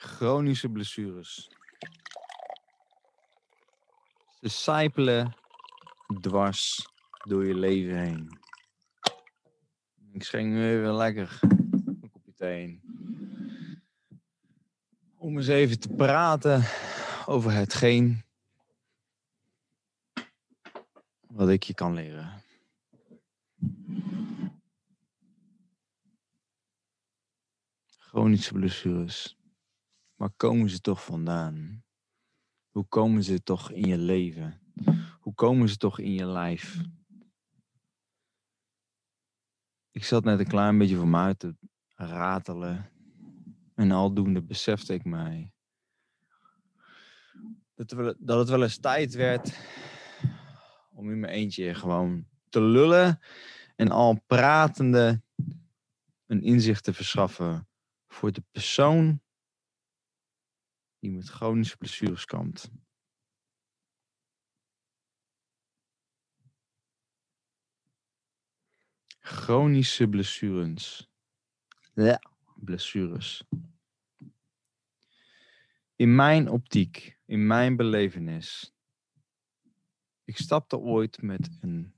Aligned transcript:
Chronische 0.00 0.68
blessures. 0.68 1.50
Ze 4.40 4.48
sijpelen 4.48 5.36
dwars 6.20 6.88
door 7.28 7.46
je 7.46 7.54
leven 7.54 7.98
heen. 7.98 8.38
Ik 10.12 10.22
schenk 10.22 10.52
nu 10.52 10.70
even 10.70 10.94
lekker 10.94 11.38
een 11.40 12.10
kopje 12.12 12.34
thee 12.34 12.62
in. 12.62 12.82
Om 15.16 15.36
eens 15.36 15.48
even 15.48 15.80
te 15.80 15.88
praten 15.88 16.64
over 17.26 17.52
hetgeen 17.52 18.24
wat 21.26 21.48
ik 21.48 21.62
je 21.62 21.74
kan 21.74 21.94
leren. 21.94 22.42
Chronische 27.86 28.52
blessures. 28.52 29.39
Waar 30.20 30.32
komen 30.36 30.70
ze 30.70 30.80
toch 30.80 31.04
vandaan? 31.04 31.84
Hoe 32.68 32.84
komen 32.84 33.22
ze 33.22 33.42
toch 33.42 33.70
in 33.70 33.88
je 33.88 33.98
leven? 33.98 34.60
Hoe 35.20 35.34
komen 35.34 35.68
ze 35.68 35.76
toch 35.76 35.98
in 35.98 36.12
je 36.12 36.26
lijf? 36.26 36.80
Ik 39.90 40.04
zat 40.04 40.24
net 40.24 40.38
een 40.38 40.46
klein 40.46 40.78
beetje 40.78 40.96
voor 40.96 41.08
me 41.08 41.36
te 41.36 41.56
ratelen. 41.94 42.90
En 43.74 43.90
aldoende 43.90 44.42
besefte 44.42 44.94
ik 44.94 45.04
mij 45.04 45.52
dat 47.74 48.38
het 48.38 48.48
wel 48.48 48.62
eens 48.62 48.78
tijd 48.78 49.14
werd 49.14 49.58
om 50.90 51.10
in 51.10 51.20
mijn 51.20 51.32
eentje 51.32 51.74
gewoon 51.74 52.26
te 52.48 52.60
lullen 52.60 53.20
en 53.76 53.90
al 53.90 54.22
pratende 54.26 55.22
een 56.26 56.42
inzicht 56.42 56.84
te 56.84 56.92
verschaffen 56.92 57.68
voor 58.06 58.32
de 58.32 58.42
persoon 58.50 59.20
die 61.00 61.10
met 61.10 61.28
chronische 61.28 61.76
blessures 61.76 62.24
kampt. 62.24 62.70
Chronische 69.20 70.08
blessures. 70.08 71.10
Ja, 71.94 72.20
blessures. 72.54 73.44
In 75.96 76.14
mijn 76.14 76.48
optiek, 76.48 77.18
in 77.24 77.46
mijn 77.46 77.76
belevenis. 77.76 78.74
Ik 80.24 80.36
stapte 80.36 80.78
ooit 80.78 81.22
met 81.22 81.58
een, 81.60 81.94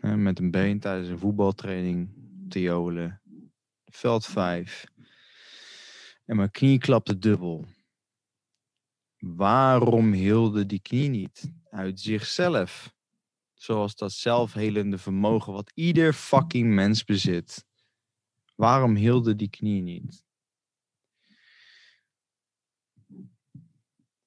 met 0.00 0.38
een 0.38 0.50
been 0.50 0.80
tijdens 0.80 1.08
een 1.08 1.18
voetbaltraining 1.18 2.10
te 2.48 2.60
jolen. 2.60 3.22
Veld 3.84 4.26
5. 4.26 4.86
En 6.28 6.36
mijn 6.36 6.50
knie 6.50 6.78
klapte 6.78 7.18
dubbel. 7.18 7.66
Waarom 9.18 10.12
hielde 10.12 10.66
die 10.66 10.80
knie 10.80 11.08
niet? 11.08 11.52
Uit 11.70 12.00
zichzelf. 12.00 12.94
Zoals 13.54 13.96
dat 13.96 14.12
zelfhelende 14.12 14.98
vermogen 14.98 15.52
wat 15.52 15.70
ieder 15.74 16.12
fucking 16.12 16.74
mens 16.74 17.04
bezit. 17.04 17.66
Waarom 18.54 18.94
hielde 18.94 19.36
die 19.36 19.50
knie 19.50 19.82
niet? 19.82 20.24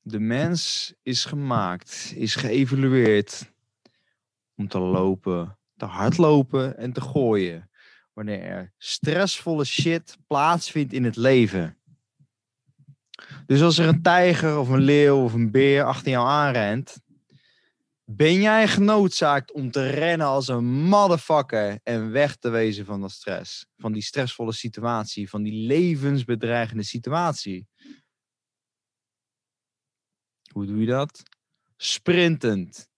De 0.02 0.20
mens 0.20 0.94
is 1.02 1.26
gemaakt, 1.26 2.14
is 2.16 2.36
geëvalueerd 2.36 3.52
om 4.56 4.68
te 4.68 4.80
lopen, 4.80 5.58
te 5.78 5.86
hardlopen 5.86 6.78
en 6.78 6.94
te 6.94 7.02
gooien. 7.02 7.70
Wanneer 8.14 8.42
er 8.42 8.74
stressvolle 8.78 9.66
shit 9.66 10.18
plaatsvindt 10.28 10.94
in 10.94 11.04
het 11.04 11.16
leven. 11.16 11.76
Dus 13.52 13.62
als 13.62 13.78
er 13.78 13.88
een 13.88 14.02
tijger 14.02 14.58
of 14.58 14.70
een 14.70 14.82
leeuw 14.82 15.24
of 15.24 15.34
een 15.34 15.52
beer 15.52 15.84
achter 15.84 16.12
jou 16.12 16.28
aanrent, 16.28 17.00
ben 18.06 18.42
jij 18.42 18.68
genoodzaakt 18.68 19.52
om 19.52 19.72
te 19.72 19.90
rennen 19.90 20.28
als 20.28 20.48
een 20.48 20.66
motherfucker 20.66 21.80
en 21.84 22.12
weg 22.12 22.36
te 22.36 22.50
wezen 22.50 22.86
van 22.86 23.02
dat 23.02 23.12
stress. 23.12 23.66
Van 23.78 23.92
die 23.92 24.02
stressvolle 24.02 24.54
situatie, 24.54 25.30
van 25.30 25.44
die 25.44 25.66
levensbedreigende 25.68 26.84
situatie. 26.84 27.68
Hoe 30.52 30.66
doe 30.66 30.80
je 30.80 30.86
dat? 30.86 31.24
Sprintend. 31.78 32.90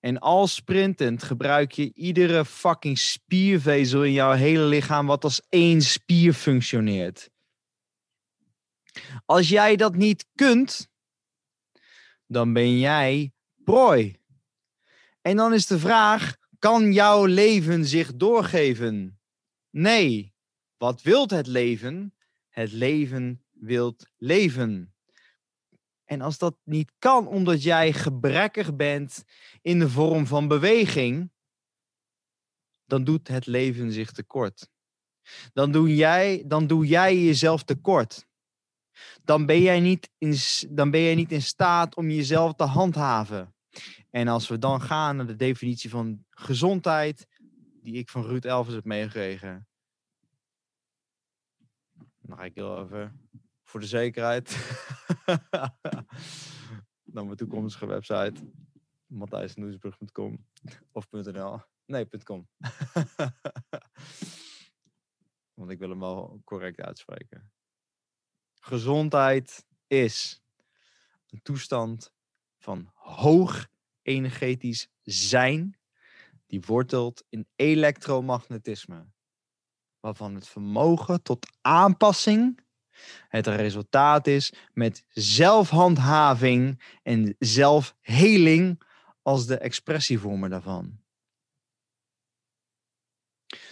En 0.00 0.18
als 0.18 0.54
sprintend 0.54 1.22
gebruik 1.22 1.72
je 1.72 1.92
iedere 1.94 2.44
fucking 2.44 2.98
spiervezel 2.98 4.04
in 4.04 4.12
jouw 4.12 4.32
hele 4.32 4.64
lichaam 4.64 5.06
wat 5.06 5.24
als 5.24 5.42
één 5.48 5.82
spier 5.82 6.32
functioneert. 6.32 7.30
Als 9.24 9.48
jij 9.48 9.76
dat 9.76 9.94
niet 9.94 10.26
kunt, 10.34 10.88
dan 12.26 12.52
ben 12.52 12.78
jij 12.78 13.32
prooi. 13.64 14.18
En 15.20 15.36
dan 15.36 15.52
is 15.52 15.66
de 15.66 15.78
vraag: 15.78 16.36
kan 16.58 16.92
jouw 16.92 17.24
leven 17.24 17.84
zich 17.84 18.16
doorgeven? 18.16 19.20
Nee. 19.70 20.34
Wat 20.76 21.02
wilt 21.02 21.30
het 21.30 21.46
leven? 21.46 22.14
Het 22.48 22.72
leven 22.72 23.44
wilt 23.50 24.10
leven. 24.16 24.94
En 26.04 26.20
als 26.20 26.38
dat 26.38 26.56
niet 26.64 26.92
kan 26.98 27.26
omdat 27.26 27.62
jij 27.62 27.92
gebrekkig 27.92 28.76
bent 28.76 29.24
in 29.62 29.78
de 29.78 29.88
vorm 29.88 30.26
van 30.26 30.48
beweging, 30.48 31.30
dan 32.84 33.04
doet 33.04 33.28
het 33.28 33.46
leven 33.46 33.92
zich 33.92 34.12
tekort. 34.12 34.68
Dan 35.52 35.72
doe 35.72 35.94
jij, 35.94 36.44
dan 36.46 36.66
doe 36.66 36.86
jij 36.86 37.16
jezelf 37.24 37.62
tekort. 37.62 38.26
Dan 39.24 39.46
ben, 39.46 39.62
jij 39.62 39.80
niet 39.80 40.10
in, 40.18 40.36
dan 40.68 40.90
ben 40.90 41.00
jij 41.00 41.14
niet 41.14 41.32
in 41.32 41.42
staat 41.42 41.96
om 41.96 42.10
jezelf 42.10 42.54
te 42.54 42.64
handhaven. 42.64 43.54
En 44.10 44.28
als 44.28 44.48
we 44.48 44.58
dan 44.58 44.80
gaan 44.80 45.16
naar 45.16 45.26
de 45.26 45.36
definitie 45.36 45.90
van 45.90 46.24
gezondheid, 46.30 47.26
die 47.82 47.94
ik 47.94 48.08
van 48.08 48.24
Ruud 48.24 48.44
Elvers 48.44 48.74
heb 48.74 48.84
meegekregen. 48.84 49.68
Dan 52.20 52.36
ga 52.36 52.44
ik 52.44 52.54
heel 52.54 52.82
even 52.84 53.28
voor 53.64 53.80
de 53.80 53.86
zekerheid 53.86 54.56
naar 57.12 57.24
mijn 57.24 57.36
toekomstige 57.36 57.86
website. 57.86 58.34
matthijsnoesbrug.com 59.06 60.46
of. 60.92 61.06
Nee, 61.86 62.08
.com. 62.24 62.48
Want 65.54 65.70
ik 65.70 65.78
wil 65.78 65.88
hem 65.88 66.00
wel 66.00 66.40
correct 66.44 66.80
uitspreken. 66.80 67.52
Gezondheid 68.60 69.66
is 69.86 70.42
een 71.26 71.42
toestand 71.42 72.12
van 72.58 72.90
hoog 72.94 73.68
energetisch 74.02 74.88
zijn 75.02 75.78
die 76.46 76.60
wortelt 76.60 77.24
in 77.28 77.48
elektromagnetisme, 77.56 79.06
waarvan 80.00 80.34
het 80.34 80.48
vermogen 80.48 81.22
tot 81.22 81.46
aanpassing 81.60 82.68
het 83.28 83.46
resultaat 83.46 84.26
is 84.26 84.52
met 84.72 85.04
zelfhandhaving 85.08 86.82
en 87.02 87.36
zelfheling 87.38 88.82
als 89.22 89.46
de 89.46 89.58
expressievormen 89.58 90.50
daarvan. 90.50 91.00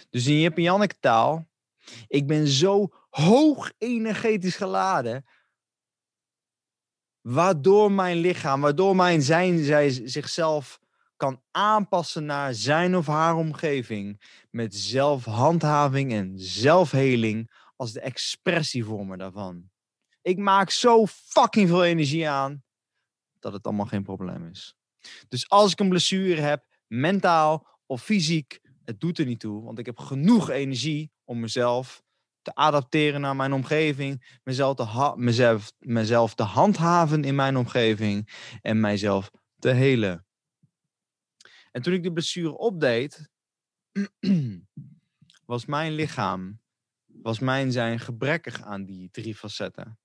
Dus 0.09 0.27
in 0.27 0.39
Jip 0.39 0.57
en 0.57 0.63
Janneke 0.63 0.99
taal, 0.99 1.47
ik 2.07 2.27
ben 2.27 2.47
zo 2.47 2.93
hoog 3.09 3.71
energetisch 3.77 4.55
geladen, 4.55 5.25
waardoor 7.21 7.91
mijn 7.91 8.17
lichaam, 8.17 8.61
waardoor 8.61 8.95
mijn 8.95 9.21
zijn 9.21 9.63
zij 9.63 9.89
zichzelf 9.89 10.79
kan 11.17 11.41
aanpassen 11.51 12.25
naar 12.25 12.53
zijn 12.53 12.95
of 12.95 13.07
haar 13.07 13.35
omgeving 13.35 14.21
met 14.49 14.75
zelfhandhaving 14.75 16.11
en 16.11 16.33
zelfheling 16.35 17.51
als 17.75 17.91
de 17.91 17.99
expressievormen 17.99 19.17
daarvan. 19.17 19.69
Ik 20.21 20.37
maak 20.37 20.69
zo 20.69 21.05
fucking 21.05 21.67
veel 21.67 21.83
energie 21.83 22.29
aan 22.29 22.63
dat 23.39 23.53
het 23.53 23.65
allemaal 23.65 23.85
geen 23.85 24.03
probleem 24.03 24.47
is. 24.47 24.75
Dus 25.27 25.49
als 25.49 25.71
ik 25.71 25.79
een 25.79 25.89
blessure 25.89 26.41
heb, 26.41 26.65
mentaal 26.87 27.67
of 27.85 28.03
fysiek, 28.03 28.59
het 28.85 28.99
doet 28.99 29.17
er 29.17 29.25
niet 29.25 29.39
toe, 29.39 29.63
want 29.63 29.79
ik 29.79 29.85
heb 29.85 29.97
genoeg 29.97 30.49
energie 30.49 31.11
om 31.23 31.39
mezelf 31.39 32.03
te 32.41 32.53
adapteren 32.55 33.21
naar 33.21 33.35
mijn 33.35 33.53
omgeving, 33.53 34.39
mezelf 34.43 34.75
te, 34.75 35.13
mezelf, 35.15 35.71
mezelf 35.77 36.35
te 36.35 36.43
handhaven 36.43 37.23
in 37.23 37.35
mijn 37.35 37.57
omgeving 37.57 38.29
en 38.61 38.79
mijzelf 38.79 39.31
te 39.59 39.69
helen. 39.69 40.25
En 41.71 41.81
toen 41.81 41.93
ik 41.93 42.03
de 42.03 42.13
blessure 42.13 42.57
opdeed, 42.57 43.29
was 45.45 45.65
mijn 45.65 45.91
lichaam, 45.91 46.61
was 47.05 47.39
mijn 47.39 47.71
zijn 47.71 47.99
gebrekkig 47.99 48.61
aan 48.61 48.85
die 48.85 49.09
drie 49.11 49.35
facetten. 49.35 49.99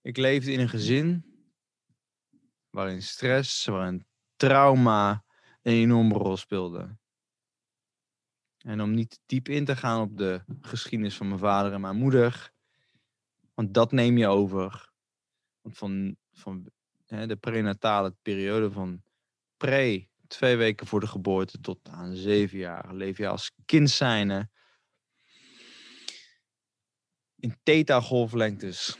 Ik 0.00 0.16
leefde 0.16 0.52
in 0.52 0.60
een 0.60 0.68
gezin 0.68 1.28
waarin 2.70 3.02
stress, 3.02 3.64
waarin 3.64 4.06
trauma 4.36 5.24
een 5.62 5.72
enorme 5.72 6.14
rol 6.14 6.36
speelde. 6.36 6.96
En 8.58 8.80
om 8.80 8.94
niet 8.94 9.20
diep 9.26 9.48
in 9.48 9.64
te 9.64 9.76
gaan 9.76 10.00
op 10.00 10.18
de 10.18 10.42
geschiedenis 10.60 11.16
van 11.16 11.28
mijn 11.28 11.40
vader 11.40 11.72
en 11.72 11.80
mijn 11.80 11.96
moeder. 11.96 12.52
Want 13.54 13.74
dat 13.74 13.92
neem 13.92 14.18
je 14.18 14.26
over. 14.26 14.90
Want 15.60 15.78
van, 15.78 16.16
van 16.32 16.70
hè, 17.06 17.26
de 17.26 17.36
prenatale 17.36 18.14
periode 18.22 18.70
van 18.70 19.02
pre, 19.56 20.08
twee 20.26 20.56
weken 20.56 20.86
voor 20.86 21.00
de 21.00 21.06
geboorte 21.06 21.60
tot 21.60 21.88
aan 21.88 22.14
zeven 22.14 22.58
jaar, 22.58 22.94
leef 22.94 23.18
je 23.18 23.28
als 23.28 23.52
kind 23.64 23.90
zijnde 23.90 24.48
in 27.40 27.56
theta-golflengtes. 27.62 28.98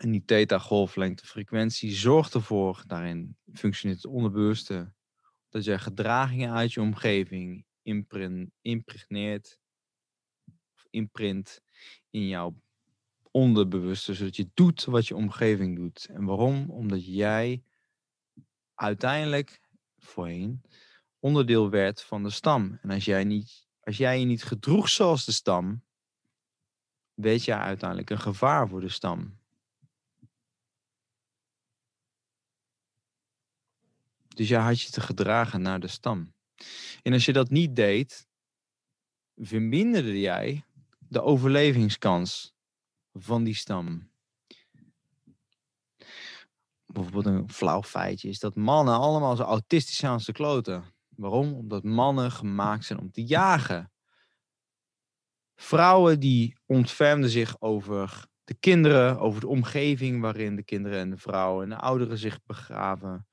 En 0.00 0.10
die 0.10 0.24
theta-golflengtefrequentie 0.24 1.92
zorgt 1.92 2.34
ervoor, 2.34 2.82
daarin 2.86 3.36
functioneert 3.52 4.02
het 4.02 4.12
onderbewuste, 4.12 4.92
dat 5.48 5.64
je 5.64 5.78
gedragingen 5.78 6.52
uit 6.52 6.72
je 6.72 6.80
omgeving 6.80 7.64
impregneert 8.62 9.58
of 10.74 10.86
imprint 10.90 11.62
in 12.10 12.28
jouw 12.28 12.60
onderbewuste, 13.30 14.14
zodat 14.14 14.36
je 14.36 14.50
doet 14.54 14.84
wat 14.84 15.06
je 15.06 15.16
omgeving 15.16 15.76
doet. 15.76 16.06
En 16.10 16.24
waarom? 16.24 16.70
Omdat 16.70 17.06
jij 17.06 17.62
uiteindelijk 18.74 19.60
voorheen 19.98 20.62
onderdeel 21.18 21.70
werd 21.70 22.02
van 22.02 22.22
de 22.22 22.30
stam. 22.30 22.78
En 22.82 22.90
als 22.90 23.04
jij, 23.04 23.24
niet, 23.24 23.66
als 23.80 23.96
jij 23.96 24.18
je 24.18 24.24
niet 24.24 24.44
gedroeg 24.44 24.88
zoals 24.88 25.24
de 25.24 25.32
stam, 25.32 25.82
werd 27.14 27.44
jij 27.44 27.58
uiteindelijk 27.58 28.10
een 28.10 28.20
gevaar 28.20 28.68
voor 28.68 28.80
de 28.80 28.88
stam. 28.88 29.38
Dus 34.34 34.48
jij 34.48 34.60
had 34.60 34.80
je 34.80 34.90
te 34.90 35.00
gedragen 35.00 35.62
naar 35.62 35.80
de 35.80 35.88
stam. 35.88 36.32
En 37.02 37.12
als 37.12 37.24
je 37.24 37.32
dat 37.32 37.50
niet 37.50 37.76
deed, 37.76 38.26
verminderde 39.36 40.20
jij 40.20 40.64
de 40.98 41.22
overlevingskans 41.22 42.54
van 43.12 43.44
die 43.44 43.54
stam. 43.54 44.10
Bijvoorbeeld 46.86 47.26
een 47.26 47.50
flauw 47.50 47.82
feitje 47.82 48.28
is 48.28 48.38
dat 48.38 48.54
mannen 48.54 48.94
allemaal 48.94 49.36
zo 49.36 49.42
autistisch 49.42 49.96
zijn 49.96 50.12
als 50.12 50.24
de 50.24 50.32
kloten. 50.32 50.84
Waarom? 51.08 51.52
Omdat 51.52 51.82
mannen 51.82 52.30
gemaakt 52.30 52.84
zijn 52.84 52.98
om 52.98 53.10
te 53.10 53.24
jagen. 53.24 53.92
Vrouwen 55.54 56.20
die 56.20 56.58
ontfermden 56.66 57.30
zich 57.30 57.60
over 57.60 58.26
de 58.44 58.54
kinderen, 58.54 59.18
over 59.18 59.40
de 59.40 59.48
omgeving 59.48 60.20
waarin 60.20 60.56
de 60.56 60.64
kinderen 60.64 60.98
en 60.98 61.10
de 61.10 61.16
vrouwen 61.16 61.62
en 61.62 61.68
de 61.68 61.76
ouderen 61.76 62.18
zich 62.18 62.42
begraven. 62.44 63.26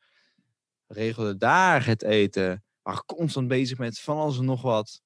Regelden 0.93 1.37
daar 1.37 1.85
het 1.85 2.03
eten, 2.03 2.63
waren 2.81 3.05
constant 3.05 3.47
bezig 3.47 3.77
met 3.77 3.99
van 3.99 4.17
alles 4.17 4.37
en 4.37 4.45
nog 4.45 4.61
wat. 4.61 5.01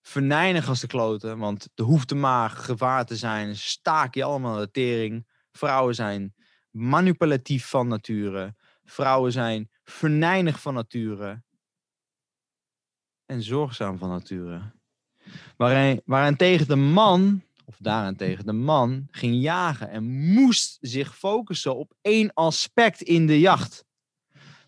Verneinig 0.00 0.68
als 0.68 0.80
de 0.80 0.86
kloten, 0.86 1.38
want 1.38 1.68
de 1.74 1.82
hoefde 1.82 2.14
maar 2.14 2.50
gevaar 2.50 3.04
te 3.04 3.16
zijn, 3.16 3.56
staak 3.56 4.14
je 4.14 4.24
allemaal 4.24 4.58
de 4.58 4.70
tering. 4.70 5.26
Vrouwen 5.52 5.94
zijn 5.94 6.34
manipulatief 6.70 7.68
van 7.68 7.88
nature. 7.88 8.54
Vrouwen 8.84 9.32
zijn 9.32 9.70
verneinig 9.84 10.60
van 10.60 10.74
nature. 10.74 11.42
En 13.26 13.42
zorgzaam 13.42 13.98
van 13.98 14.08
nature. 14.08 14.72
Waarin, 15.56 16.36
tegen 16.36 16.66
de 16.66 16.76
man, 16.76 17.42
of 17.64 17.76
daarentegen 17.78 18.46
de 18.46 18.52
man, 18.52 19.08
ging 19.10 19.42
jagen 19.42 19.90
en 19.90 20.04
moest 20.04 20.78
zich 20.80 21.16
focussen 21.16 21.76
op 21.76 21.94
één 22.00 22.32
aspect 22.32 23.00
in 23.00 23.26
de 23.26 23.40
jacht. 23.40 23.84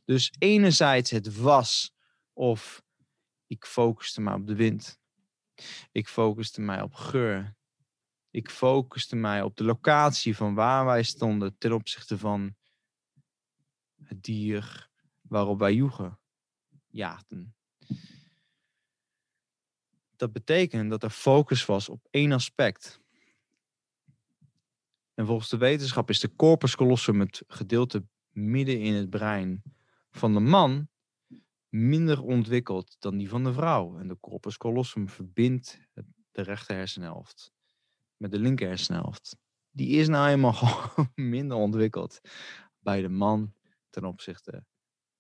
Dus 0.05 0.33
enerzijds 0.39 1.11
het 1.11 1.37
was 1.37 1.95
of 2.33 2.83
ik 3.47 3.65
focuste 3.65 4.21
mij 4.21 4.35
op 4.35 4.47
de 4.47 4.55
wind. 4.55 4.99
Ik 5.93 6.09
focuste 6.09 6.61
mij 6.61 6.83
op 6.83 6.95
geur. 6.95 7.55
Ik 8.31 8.51
focuste 8.51 9.17
mij 9.17 9.43
op 9.43 9.57
de 9.57 9.65
locatie 9.65 10.37
van 10.37 10.55
waar 10.55 10.85
wij 10.85 11.03
stonden 11.03 11.59
ten 11.59 11.73
opzichte 11.73 12.19
van 12.19 12.55
het 14.03 14.23
dier 14.23 14.89
waarop 15.21 15.59
wij 15.59 15.75
joegen, 15.75 16.19
jaagden. 16.87 17.56
Dat 20.17 20.33
betekent 20.33 20.91
dat 20.91 21.03
er 21.03 21.11
focus 21.11 21.67
was 21.67 21.89
op 21.89 22.07
één 22.11 22.33
aspect. 22.33 23.01
En 25.15 25.27
volgens 25.27 25.49
de 25.49 25.57
wetenschap 25.57 26.11
is 26.11 26.21
de 26.21 26.37
corpus 26.37 26.77
callosum, 26.77 27.21
het 27.21 27.43
gedeelte 27.47 28.07
midden 28.31 28.81
in 28.81 28.95
het 28.95 29.11
brein 29.11 29.63
van 30.11 30.33
de 30.33 30.41
man, 30.41 30.89
minder 31.69 32.23
ontwikkeld 32.23 32.97
dan 32.99 33.17
die 33.17 33.29
van 33.29 33.45
de 33.45 33.53
vrouw. 33.53 33.99
En 33.99 34.09
de 34.09 34.21
corpus 34.21 34.57
callosum 34.57 35.09
verbindt 35.09 35.81
de 36.33 36.43
rechter 36.43 36.77
hersenhelft 36.77 37.53
met 38.17 38.31
de 38.31 38.39
linker 38.39 38.69
hersenhelft. 38.69 39.37
Die 39.71 39.89
is 39.89 40.09
nou 40.09 40.29
eenmaal 40.29 40.91
minder 41.15 41.57
ontwikkeld 41.57 42.21
bij 42.79 43.01
de 43.01 43.09
man 43.09 43.55
ten 43.91 44.05
opzichte 44.05 44.65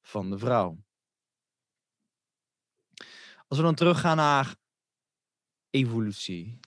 van 0.03 0.31
de 0.31 0.39
vrouw. 0.39 0.85
Als 3.49 3.59
we 3.59 3.65
dan 3.65 3.75
teruggaan 3.75 4.17
naar 4.17 4.57
evolutie. 5.77 6.59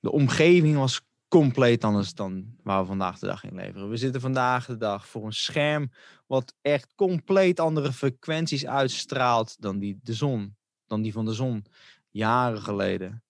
De 0.00 0.10
omgeving 0.10 0.76
was 0.76 1.00
compleet 1.28 1.84
anders 1.84 2.14
dan 2.14 2.56
waar 2.62 2.80
we 2.80 2.86
vandaag 2.86 3.18
de 3.18 3.26
dag 3.26 3.44
in 3.44 3.54
leveren. 3.54 3.90
We 3.90 3.96
zitten 3.96 4.20
vandaag 4.20 4.66
de 4.66 4.76
dag 4.76 5.08
voor 5.08 5.26
een 5.26 5.32
scherm 5.32 5.90
wat 6.26 6.54
echt 6.60 6.94
compleet 6.94 7.60
andere 7.60 7.92
frequenties 7.92 8.66
uitstraalt 8.66 9.56
dan 9.60 9.78
die, 9.78 9.98
de 10.02 10.14
zon, 10.14 10.56
dan 10.86 11.02
die 11.02 11.12
van 11.12 11.24
de 11.24 11.32
zon 11.32 11.64
jaren 12.10 12.62
geleden. 12.62 13.22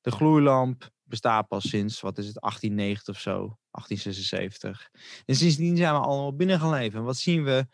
De 0.00 0.10
gloeilamp 0.10 0.90
bestaat 1.02 1.48
pas 1.48 1.68
sinds, 1.68 2.00
wat 2.00 2.18
is 2.18 2.26
het, 2.26 2.40
1890 2.40 3.14
of 3.14 3.20
zo, 3.20 3.58
1876. 3.70 4.90
En 5.26 5.36
sindsdien 5.36 5.76
zijn 5.76 5.94
we 5.94 6.00
allemaal 6.00 6.36
binnengeleven. 6.36 6.98
En 6.98 7.04
wat 7.04 7.16
zien 7.16 7.44
we? 7.44 7.66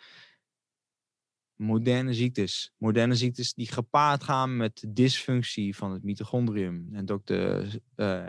Moderne 1.57 2.15
ziektes. 2.15 2.73
Moderne 2.77 3.15
ziektes 3.15 3.55
die 3.55 3.73
gepaard 3.73 4.23
gaan 4.23 4.57
met 4.57 4.85
dysfunctie 4.89 5.77
van 5.77 5.93
het 5.93 6.03
mitochondrium. 6.03 6.89
En 6.93 7.07
dokter 7.07 7.81
uh, 7.97 8.27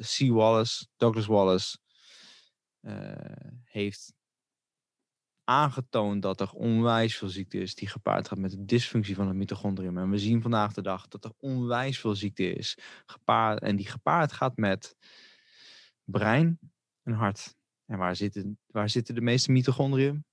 C. 0.00 0.28
Wallace, 0.30 0.86
Douglas 0.96 1.26
Wallace, 1.26 1.78
uh, 2.80 3.12
heeft 3.64 4.12
aangetoond 5.44 6.22
dat 6.22 6.40
er 6.40 6.52
onwijs 6.52 7.16
veel 7.16 7.28
ziekte 7.28 7.58
is 7.58 7.74
die 7.74 7.88
gepaard 7.88 8.28
gaat 8.28 8.38
met 8.38 8.50
de 8.50 8.64
dysfunctie 8.64 9.14
van 9.14 9.26
het 9.26 9.36
mitochondrium. 9.36 9.98
En 9.98 10.10
we 10.10 10.18
zien 10.18 10.42
vandaag 10.42 10.72
de 10.72 10.82
dag 10.82 11.08
dat 11.08 11.24
er 11.24 11.32
onwijs 11.38 11.98
veel 12.00 12.14
ziekte 12.14 12.52
is 12.52 12.78
gepaard, 13.06 13.62
en 13.62 13.76
die 13.76 13.86
gepaard 13.86 14.32
gaat 14.32 14.56
met 14.56 14.96
brein 16.04 16.58
en 17.02 17.12
hart. 17.12 17.56
En 17.86 17.98
waar 17.98 18.16
zitten, 18.16 18.58
waar 18.66 18.90
zitten 18.90 19.14
de 19.14 19.20
meeste 19.20 19.52
mitochondriën? 19.52 20.24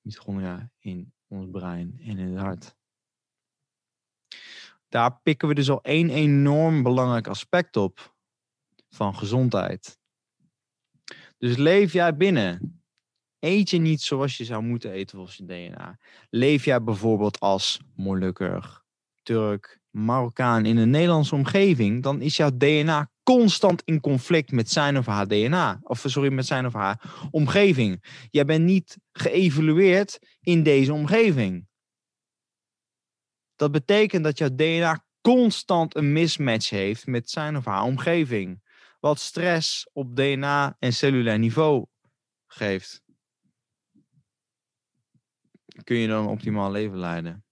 Mitochondria 0.00 0.70
in 0.78 1.12
ons 1.32 1.50
brein 1.50 1.98
en 2.00 2.18
in 2.18 2.28
het 2.28 2.38
hart. 2.38 2.76
Daar 4.88 5.20
pikken 5.22 5.48
we 5.48 5.54
dus 5.54 5.70
al 5.70 5.82
één 5.82 6.10
enorm 6.10 6.82
belangrijk 6.82 7.26
aspect 7.26 7.76
op 7.76 8.14
van 8.88 9.16
gezondheid. 9.16 9.98
Dus 11.38 11.56
leef 11.56 11.92
jij 11.92 12.16
binnen. 12.16 12.82
Eet 13.38 13.70
je 13.70 13.78
niet 13.78 14.00
zoals 14.00 14.36
je 14.36 14.44
zou 14.44 14.62
moeten 14.62 14.90
eten 14.90 15.16
volgens 15.16 15.36
je 15.36 15.44
DNA. 15.44 15.98
Leef 16.30 16.64
jij 16.64 16.82
bijvoorbeeld 16.82 17.40
als 17.40 17.80
Molukker, 17.94 18.82
Turk, 19.22 19.80
Marokkaan 19.90 20.66
in 20.66 20.76
een 20.76 20.90
Nederlandse 20.90 21.34
omgeving, 21.34 22.02
dan 22.02 22.20
is 22.20 22.36
jouw 22.36 22.56
DNA 22.56 23.11
constant 23.22 23.82
in 23.84 24.00
conflict 24.00 24.50
met 24.50 24.70
zijn 24.70 24.98
of 24.98 25.06
haar 25.06 25.28
DNA. 25.28 25.80
Of 25.82 26.04
sorry, 26.06 26.32
met 26.32 26.46
zijn 26.46 26.66
of 26.66 26.72
haar 26.72 27.28
omgeving. 27.30 28.04
Jij 28.30 28.44
bent 28.44 28.64
niet 28.64 28.98
geëvalueerd 29.12 30.18
in 30.40 30.62
deze 30.62 30.92
omgeving. 30.92 31.66
Dat 33.56 33.70
betekent 33.70 34.24
dat 34.24 34.38
jouw 34.38 34.54
DNA 34.54 35.04
constant 35.20 35.96
een 35.96 36.12
mismatch 36.12 36.70
heeft 36.70 37.06
met 37.06 37.30
zijn 37.30 37.56
of 37.56 37.64
haar 37.64 37.82
omgeving. 37.82 38.62
Wat 39.00 39.18
stress 39.18 39.90
op 39.92 40.16
DNA 40.16 40.76
en 40.78 40.92
cellulair 40.92 41.38
niveau 41.38 41.86
geeft. 42.46 43.02
Kun 45.84 45.96
je 45.96 46.08
dan 46.08 46.22
een 46.22 46.30
optimaal 46.30 46.70
leven 46.70 46.98
leiden? 46.98 47.44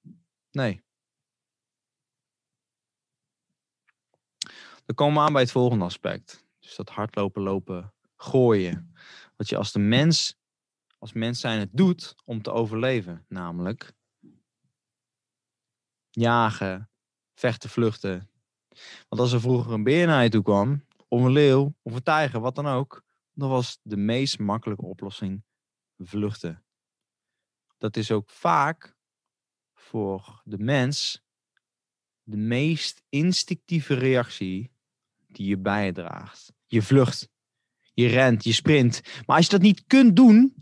Nee. 0.50 0.82
Dan 4.90 4.98
komen 4.98 5.20
we 5.20 5.26
aan 5.26 5.32
bij 5.32 5.42
het 5.42 5.50
volgende 5.50 5.84
aspect. 5.84 6.46
Dus 6.58 6.76
dat 6.76 6.88
hardlopen, 6.88 7.42
lopen, 7.42 7.94
gooien. 8.16 8.94
Wat 9.36 9.48
je 9.48 9.56
als 9.56 9.72
de 9.72 9.78
mens, 9.78 10.36
als 10.98 11.12
mens 11.12 11.40
zijn 11.40 11.58
het 11.58 11.68
doet 11.72 12.14
om 12.24 12.42
te 12.42 12.50
overleven. 12.50 13.24
Namelijk 13.28 13.92
jagen, 16.10 16.90
vechten, 17.34 17.70
vluchten. 17.70 18.30
Want 19.08 19.20
als 19.22 19.32
er 19.32 19.40
vroeger 19.40 19.72
een 19.72 19.82
beer 19.82 20.06
naar 20.06 20.22
je 20.22 20.28
toe 20.28 20.42
kwam, 20.42 20.84
of 21.08 21.22
een 21.22 21.32
leeuw, 21.32 21.74
of 21.82 21.94
een 21.94 22.02
tijger, 22.02 22.40
wat 22.40 22.54
dan 22.54 22.66
ook, 22.66 23.04
dan 23.32 23.48
was 23.48 23.78
de 23.82 23.96
meest 23.96 24.38
makkelijke 24.38 24.84
oplossing 24.84 25.44
vluchten. 25.98 26.64
Dat 27.78 27.96
is 27.96 28.10
ook 28.10 28.30
vaak 28.30 28.96
voor 29.72 30.42
de 30.44 30.58
mens 30.58 31.22
de 32.22 32.36
meest 32.36 33.02
instinctieve 33.08 33.94
reactie 33.94 34.78
die 35.32 35.48
je 35.48 35.58
bijdraagt. 35.58 36.52
Je 36.66 36.82
vlucht, 36.82 37.28
je 37.92 38.06
rent, 38.06 38.44
je 38.44 38.52
sprint. 38.52 39.00
Maar 39.26 39.36
als 39.36 39.44
je 39.44 39.50
dat 39.50 39.60
niet 39.60 39.84
kunt 39.86 40.16
doen, 40.16 40.54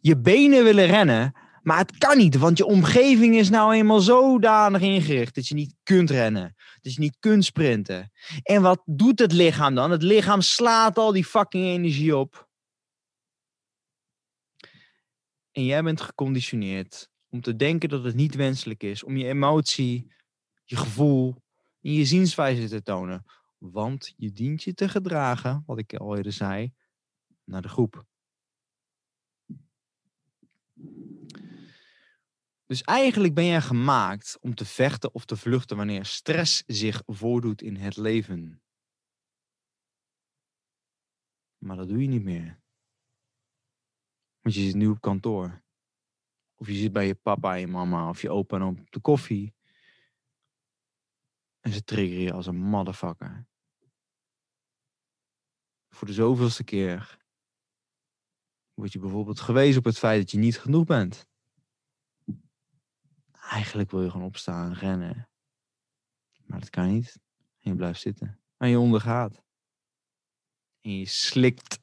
je 0.00 0.18
benen 0.18 0.64
willen 0.64 0.86
rennen, 0.86 1.32
maar 1.62 1.78
het 1.78 1.98
kan 1.98 2.16
niet, 2.16 2.36
want 2.36 2.58
je 2.58 2.64
omgeving 2.64 3.36
is 3.36 3.50
nou 3.50 3.74
eenmaal 3.74 4.00
zodanig 4.00 4.80
ingericht 4.80 5.34
dat 5.34 5.48
je 5.48 5.54
niet 5.54 5.74
kunt 5.82 6.10
rennen. 6.10 6.54
Dat 6.80 6.94
je 6.94 7.00
niet 7.00 7.16
kunt 7.18 7.44
sprinten. 7.44 8.12
En 8.42 8.62
wat 8.62 8.82
doet 8.84 9.18
het 9.18 9.32
lichaam 9.32 9.74
dan? 9.74 9.90
Het 9.90 10.02
lichaam 10.02 10.40
slaat 10.40 10.98
al 10.98 11.12
die 11.12 11.24
fucking 11.24 11.64
energie 11.64 12.16
op. 12.16 12.48
En 15.52 15.64
jij 15.64 15.82
bent 15.82 16.00
geconditioneerd 16.00 17.08
om 17.28 17.40
te 17.40 17.56
denken 17.56 17.88
dat 17.88 18.04
het 18.04 18.14
niet 18.14 18.34
wenselijk 18.34 18.82
is. 18.82 19.04
Om 19.04 19.16
je 19.16 19.26
emotie, 19.26 20.12
je 20.64 20.76
gevoel 20.76 21.42
en 21.82 21.92
je 21.92 22.04
zienswijze 22.04 22.68
te 22.68 22.82
tonen. 22.82 23.24
Want 23.58 24.12
je 24.16 24.32
dient 24.32 24.62
je 24.62 24.74
te 24.74 24.88
gedragen, 24.88 25.62
wat 25.66 25.78
ik 25.78 25.94
al 25.94 26.16
eerder 26.16 26.32
zei, 26.32 26.72
naar 27.44 27.62
de 27.62 27.68
groep. 27.68 28.04
Dus 32.66 32.82
eigenlijk 32.82 33.34
ben 33.34 33.46
jij 33.46 33.60
gemaakt 33.60 34.38
om 34.40 34.54
te 34.54 34.64
vechten 34.64 35.14
of 35.14 35.24
te 35.24 35.36
vluchten 35.36 35.76
wanneer 35.76 36.04
stress 36.04 36.62
zich 36.66 37.02
voordoet 37.06 37.62
in 37.62 37.76
het 37.76 37.96
leven. 37.96 38.62
Maar 41.58 41.76
dat 41.76 41.88
doe 41.88 42.02
je 42.02 42.08
niet 42.08 42.22
meer. 42.22 42.60
Want 44.40 44.54
je 44.54 44.60
zit 44.64 44.74
nu 44.74 44.86
op 44.86 45.00
kantoor. 45.00 45.62
Of 46.54 46.66
je 46.66 46.74
zit 46.74 46.92
bij 46.92 47.06
je 47.06 47.14
papa 47.14 47.54
en 47.54 47.60
je 47.60 47.66
mama 47.66 48.08
of 48.08 48.22
je 48.22 48.30
opa 48.30 48.56
en 48.56 48.62
op 48.62 48.90
de 48.90 49.00
koffie. 49.00 49.55
En 51.66 51.72
ze 51.72 51.84
triggeren 51.84 52.22
je 52.22 52.32
als 52.32 52.46
een 52.46 52.56
motherfucker. 52.56 53.46
Voor 55.88 56.06
de 56.06 56.12
zoveelste 56.12 56.64
keer 56.64 57.18
word 58.74 58.92
je 58.92 58.98
bijvoorbeeld 58.98 59.40
gewezen 59.40 59.78
op 59.78 59.84
het 59.84 59.98
feit 59.98 60.20
dat 60.20 60.30
je 60.30 60.38
niet 60.38 60.58
genoeg 60.58 60.84
bent. 60.84 61.26
Eigenlijk 63.32 63.90
wil 63.90 64.02
je 64.02 64.10
gewoon 64.10 64.26
opstaan 64.26 64.70
en 64.70 64.74
rennen. 64.74 65.28
Maar 66.44 66.60
dat 66.60 66.70
kan 66.70 66.92
niet. 66.92 67.18
En 67.60 67.70
je 67.70 67.76
blijft 67.76 68.00
zitten. 68.00 68.40
En 68.56 68.68
je 68.68 68.78
ondergaat. 68.78 69.42
En 70.80 70.98
je 70.98 71.06
slikt 71.06 71.80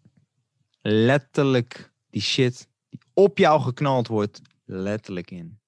letterlijk 0.81 1.93
die 2.09 2.21
shit 2.21 2.69
die 2.89 2.99
op 3.13 3.37
jou 3.37 3.61
geknald 3.61 4.07
wordt, 4.07 4.41
letterlijk 4.65 5.31
in. 5.31 5.62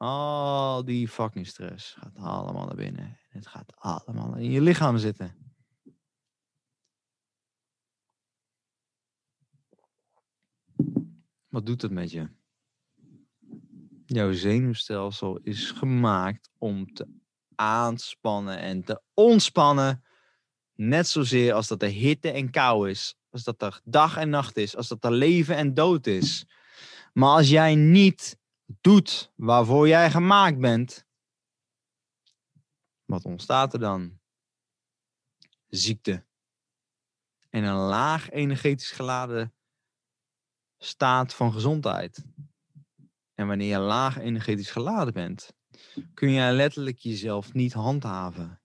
Al 0.00 0.84
die 0.84 1.08
fucking 1.08 1.46
stress 1.46 1.94
gaat 1.98 2.16
allemaal 2.16 2.66
naar 2.66 2.76
binnen. 2.76 3.18
Het 3.28 3.46
gaat 3.46 3.72
allemaal 3.76 4.36
in 4.36 4.50
je 4.50 4.60
lichaam 4.60 4.98
zitten. 4.98 5.54
Wat 11.48 11.66
doet 11.66 11.82
het 11.82 11.90
met 11.90 12.10
je? 12.10 12.28
Jouw 14.06 14.32
zenuwstelsel 14.32 15.36
is 15.36 15.70
gemaakt 15.70 16.50
om 16.58 16.92
te 16.92 17.08
aanspannen 17.54 18.58
en 18.58 18.84
te 18.84 19.02
ontspannen. 19.14 20.04
Net 20.74 21.08
zozeer 21.08 21.52
als 21.52 21.68
dat 21.68 21.82
er 21.82 21.88
hitte 21.88 22.30
en 22.30 22.50
kou 22.50 22.90
is. 22.90 23.16
Als 23.30 23.42
dat 23.42 23.62
er 23.62 23.80
dag 23.84 24.16
en 24.16 24.30
nacht 24.30 24.56
is. 24.56 24.76
Als 24.76 24.88
dat 24.88 25.04
er 25.04 25.12
leven 25.12 25.56
en 25.56 25.74
dood 25.74 26.06
is. 26.06 26.46
Maar 27.12 27.36
als 27.36 27.48
jij 27.48 27.74
niet 27.74 28.38
doet 28.80 29.32
waarvoor 29.36 29.88
jij 29.88 30.10
gemaakt 30.10 30.58
bent, 30.58 31.06
wat 33.04 33.24
ontstaat 33.24 33.72
er 33.72 33.80
dan? 33.80 34.18
Ziekte. 35.68 36.26
En 37.48 37.64
een 37.64 37.74
laag 37.74 38.30
energetisch 38.30 38.90
geladen 38.90 39.54
staat 40.78 41.34
van 41.34 41.52
gezondheid. 41.52 42.24
En 43.34 43.46
wanneer 43.46 43.68
je 43.68 43.78
laag 43.78 44.18
energetisch 44.18 44.70
geladen 44.70 45.12
bent, 45.12 45.52
kun 46.14 46.30
je 46.30 46.52
letterlijk 46.52 46.98
jezelf 46.98 47.52
niet 47.52 47.72
handhaven. 47.72 48.62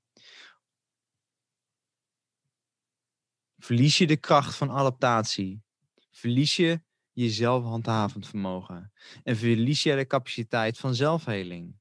Verlies 3.57 3.97
je 3.97 4.07
de 4.07 4.17
kracht 4.17 4.55
van 4.55 4.71
adaptatie. 4.71 5.63
Verlies 6.11 6.55
je 6.55 6.84
jezelf 7.15 7.63
handhavend 7.63 8.27
vermogen. 8.27 8.91
En 9.23 9.37
verlies 9.37 9.83
je 9.83 9.95
de 9.95 10.07
capaciteit 10.07 10.77
van 10.77 10.95
zelfheling. 10.95 11.75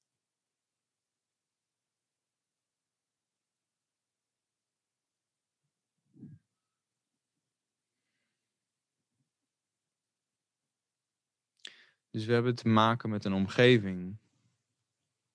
Dus 12.10 12.24
we 12.24 12.32
hebben 12.32 12.54
te 12.54 12.68
maken 12.68 13.10
met 13.10 13.24
een 13.24 13.32
omgeving 13.32 14.18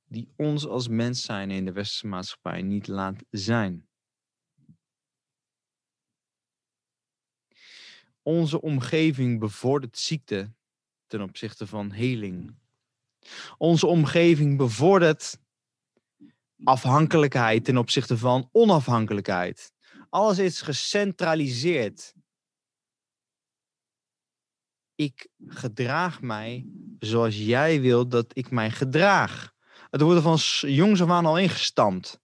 die 0.07 0.33
ons 0.35 0.67
als 0.67 0.87
mens 0.87 1.23
zijn 1.23 1.51
in 1.51 1.65
de 1.65 1.71
westerse 1.71 2.07
maatschappij 2.07 2.61
niet 2.61 2.87
laat 2.87 3.23
zijn. 3.29 3.88
Onze 8.29 8.61
omgeving 8.61 9.39
bevordert 9.39 9.97
ziekte 9.97 10.53
ten 11.07 11.21
opzichte 11.21 11.67
van 11.67 11.91
heling. 11.91 12.55
Onze 13.57 13.87
omgeving 13.87 14.57
bevordert 14.57 15.39
afhankelijkheid 16.63 17.65
ten 17.65 17.77
opzichte 17.77 18.17
van 18.17 18.49
onafhankelijkheid. 18.51 19.73
Alles 20.09 20.39
is 20.39 20.61
gecentraliseerd 20.61 22.13
ik 24.95 25.27
gedraag 25.47 26.21
mij 26.21 26.65
zoals 26.99 27.37
jij 27.37 27.81
wilt 27.81 28.11
dat 28.11 28.37
ik 28.37 28.51
mij 28.51 28.71
gedraag. 28.71 29.53
Het 29.89 30.01
wordt 30.01 30.17
er 30.17 30.37
van 30.37 30.69
jongs 30.71 31.01
af 31.01 31.09
aan 31.09 31.25
al 31.25 31.37
ingestampt. 31.37 32.19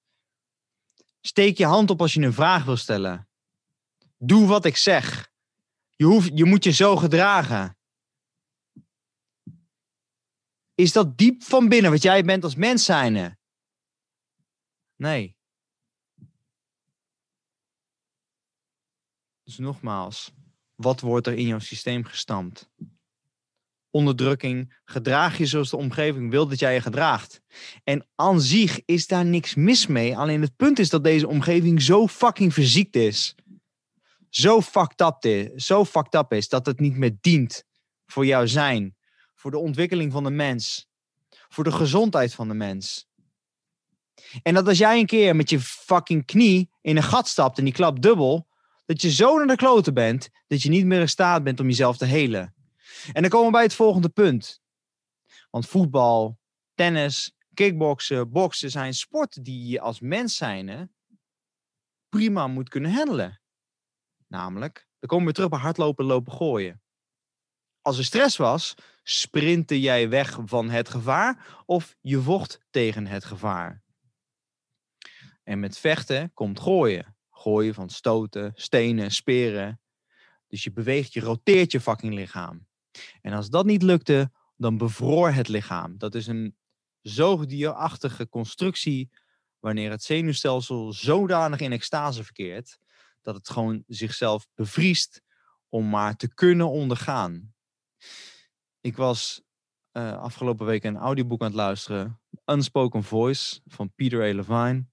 Steek 1.22 1.58
je 1.58 1.66
hand 1.66 1.90
op 1.90 2.02
als 2.02 2.14
je 2.14 2.22
een 2.22 2.34
vraag 2.34 2.66
wil 2.66 2.78
stellen. 2.78 3.30
Doe 4.18 4.48
wat 4.48 4.66
ik 4.66 4.78
zeg. 4.78 5.34
Je, 5.96 6.06
hoeft, 6.06 6.32
je 6.34 6.46
moet 6.46 6.64
je 6.64 6.72
zo 6.72 6.96
gedragen. 6.96 7.78
Is 10.76 10.92
dat 10.92 11.18
diep 11.18 11.44
van 11.44 11.70
binnen 11.70 11.92
wat 11.92 12.02
jij 12.02 12.24
bent 12.24 12.44
als 12.44 12.56
mens 12.56 12.86
zijnde? 12.86 13.38
Nee. 14.96 15.38
Dus 19.44 19.58
nogmaals, 19.58 20.32
wat 20.76 21.00
wordt 21.00 21.28
er 21.28 21.34
in 21.34 21.48
jouw 21.48 21.60
systeem 21.60 22.04
gestampt? 22.04 22.70
Onderdrukking, 23.90 24.80
gedraag 24.86 25.38
je 25.38 25.46
zoals 25.46 25.70
de 25.70 25.78
omgeving 25.78 26.30
wil 26.30 26.48
dat 26.48 26.60
jij 26.60 26.74
je 26.74 26.82
gedraagt. 26.82 27.42
En 27.84 28.08
aan 28.16 28.42
zich 28.42 28.82
is 28.86 29.08
daar 29.08 29.26
niks 29.26 29.56
mis 29.56 29.88
mee. 29.88 30.18
Alleen 30.18 30.42
het 30.42 30.56
punt 30.56 30.80
is 30.80 30.90
dat 30.90 31.04
deze 31.04 31.28
omgeving 31.28 31.82
zo 31.82 32.08
fucking 32.08 32.54
verziekt 32.54 32.96
is. 32.96 33.36
Zo 34.36 34.62
fucked 34.62 35.02
up 35.02 35.26
is, 35.26 35.66
zo 35.66 35.86
fucked 35.86 36.14
up 36.16 36.34
is 36.34 36.50
dat 36.50 36.66
het 36.66 36.80
niet 36.80 36.98
meer 36.98 37.18
dient 37.22 37.64
voor 38.06 38.26
jouw 38.26 38.46
zijn. 38.46 38.96
Voor 39.36 39.52
de 39.52 39.58
ontwikkeling 39.58 40.12
van 40.12 40.24
de 40.24 40.30
mens. 40.30 40.88
Voor 41.30 41.64
de 41.64 41.72
gezondheid 41.72 42.34
van 42.34 42.48
de 42.48 42.54
mens. 42.54 43.08
En 44.44 44.54
dat 44.54 44.68
als 44.68 44.78
jij 44.78 45.00
een 45.00 45.06
keer 45.06 45.36
met 45.36 45.50
je 45.50 45.60
fucking 45.60 46.26
knie 46.26 46.70
in 46.82 46.98
een 46.98 47.04
gat 47.04 47.28
stapt 47.28 47.58
en 47.58 47.64
die 47.64 47.74
klapt 47.74 48.02
dubbel, 48.02 48.48
dat 48.86 49.02
je 49.02 49.12
zo 49.12 49.38
naar 49.38 49.48
de 49.48 49.56
kloten 49.56 49.94
bent 49.94 50.30
dat 50.48 50.62
je 50.62 50.70
niet 50.70 50.86
meer 50.86 51.00
in 51.00 51.10
staat 51.10 51.44
bent 51.44 51.60
om 51.60 51.66
jezelf 51.66 51.98
te 51.98 52.06
helen. 52.06 52.56
En 53.14 53.22
dan 53.22 53.32
komen 53.32 53.46
we 53.46 53.52
bij 53.52 53.64
het 53.64 53.74
volgende 53.74 54.10
punt. 54.10 54.62
Want 55.50 55.68
voetbal, 55.68 56.40
tennis, 56.74 57.36
kickboksen, 57.54 58.32
boksen 58.32 58.72
zijn 58.72 58.94
sporten 58.94 59.44
die 59.44 59.68
je 59.68 59.80
als 59.80 60.00
mens 60.00 60.36
zijn 60.36 60.92
prima 62.10 62.48
moet 62.48 62.70
kunnen 62.70 62.92
handelen. 62.92 63.40
Namelijk, 64.28 64.88
dan 65.00 65.10
komen 65.10 65.28
we 65.28 65.34
terug 65.34 65.50
bij 65.50 65.60
hardlopen, 65.60 66.06
lopen, 66.06 66.34
gooien. 66.34 66.82
Als 67.82 67.98
er 67.98 68.06
stress 68.06 68.38
was, 68.38 68.74
sprintte 69.04 69.80
jij 69.80 70.10
weg 70.10 70.40
van 70.46 70.70
het 70.70 70.90
gevaar 70.90 71.64
of 71.66 71.96
je 72.02 72.22
vocht 72.22 72.60
tegen 72.70 73.08
het 73.08 73.26
gevaar. 73.26 73.84
En 75.44 75.60
met 75.60 75.78
vechten 75.78 76.34
komt 76.34 76.60
gooien 76.60 77.16
gooien 77.46 77.74
van 77.74 77.90
stoten, 77.90 78.52
stenen, 78.56 79.12
speren. 79.12 79.82
Dus 80.48 80.64
je 80.64 80.72
beweegt, 80.72 81.14
je 81.14 81.20
roteert 81.20 81.72
je 81.72 81.82
fucking 81.82 82.14
lichaam. 82.14 82.68
En 83.22 83.34
als 83.34 83.50
dat 83.50 83.66
niet 83.66 83.82
lukte, 83.82 84.32
dan 84.56 84.78
bevroor 84.78 85.32
het 85.32 85.48
lichaam. 85.48 85.98
Dat 85.98 86.16
is 86.16 86.28
een 86.28 86.56
zoogdierachtige 87.02 88.30
constructie 88.30 89.10
wanneer 89.60 89.92
het 89.92 90.04
zenuwstelsel 90.04 90.94
zodanig 90.94 91.60
in 91.60 91.72
extase 91.72 92.24
verkeert 92.24 92.78
dat 93.26 93.36
het 93.36 93.50
gewoon 93.50 93.84
zichzelf 93.88 94.48
bevriest 94.54 95.22
om 95.70 95.90
maar 95.90 96.16
te 96.16 96.34
kunnen 96.34 96.70
ondergaan. 96.70 97.54
Ik 98.82 98.98
was 98.98 99.42
eh, 99.92 100.18
afgelopen 100.18 100.66
week 100.66 100.84
een 100.84 100.98
audioboek 100.98 101.42
aan 101.42 101.48
het 101.48 101.56
luisteren. 101.56 102.22
Unspoken 102.46 103.04
Voice 103.04 103.62
van 103.66 103.94
Peter 103.96 104.22
A. 104.22 104.34
Levine. 104.34 104.86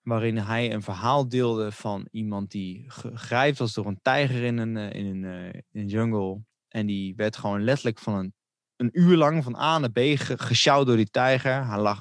Waarin 0.00 0.36
hij 0.36 0.72
een 0.72 0.82
verhaal 0.82 1.28
deelde 1.28 1.72
van 1.72 2.08
iemand 2.10 2.50
die 2.50 2.90
gegrijpt 2.90 3.58
was 3.58 3.74
door 3.74 3.86
een 3.86 4.02
tijger 4.02 4.42
in 4.42 4.58
een, 4.58 4.76
in 4.76 5.06
een, 5.06 5.52
in 5.52 5.80
een 5.80 5.88
jungle. 5.88 6.42
En 6.68 6.86
die 6.86 7.14
werd 7.14 7.36
gewoon 7.36 7.62
letterlijk 7.62 7.98
van 7.98 8.14
een 8.14 8.34
een 8.78 8.90
uur 8.92 9.16
lang 9.16 9.44
van 9.44 9.56
A 9.56 9.78
naar 9.78 9.90
B 9.90 9.98
gesjouwd 10.36 10.86
door 10.86 10.96
die 10.96 11.10
tijger. 11.10 11.66
Hij 11.66 11.78
lag, 11.78 12.00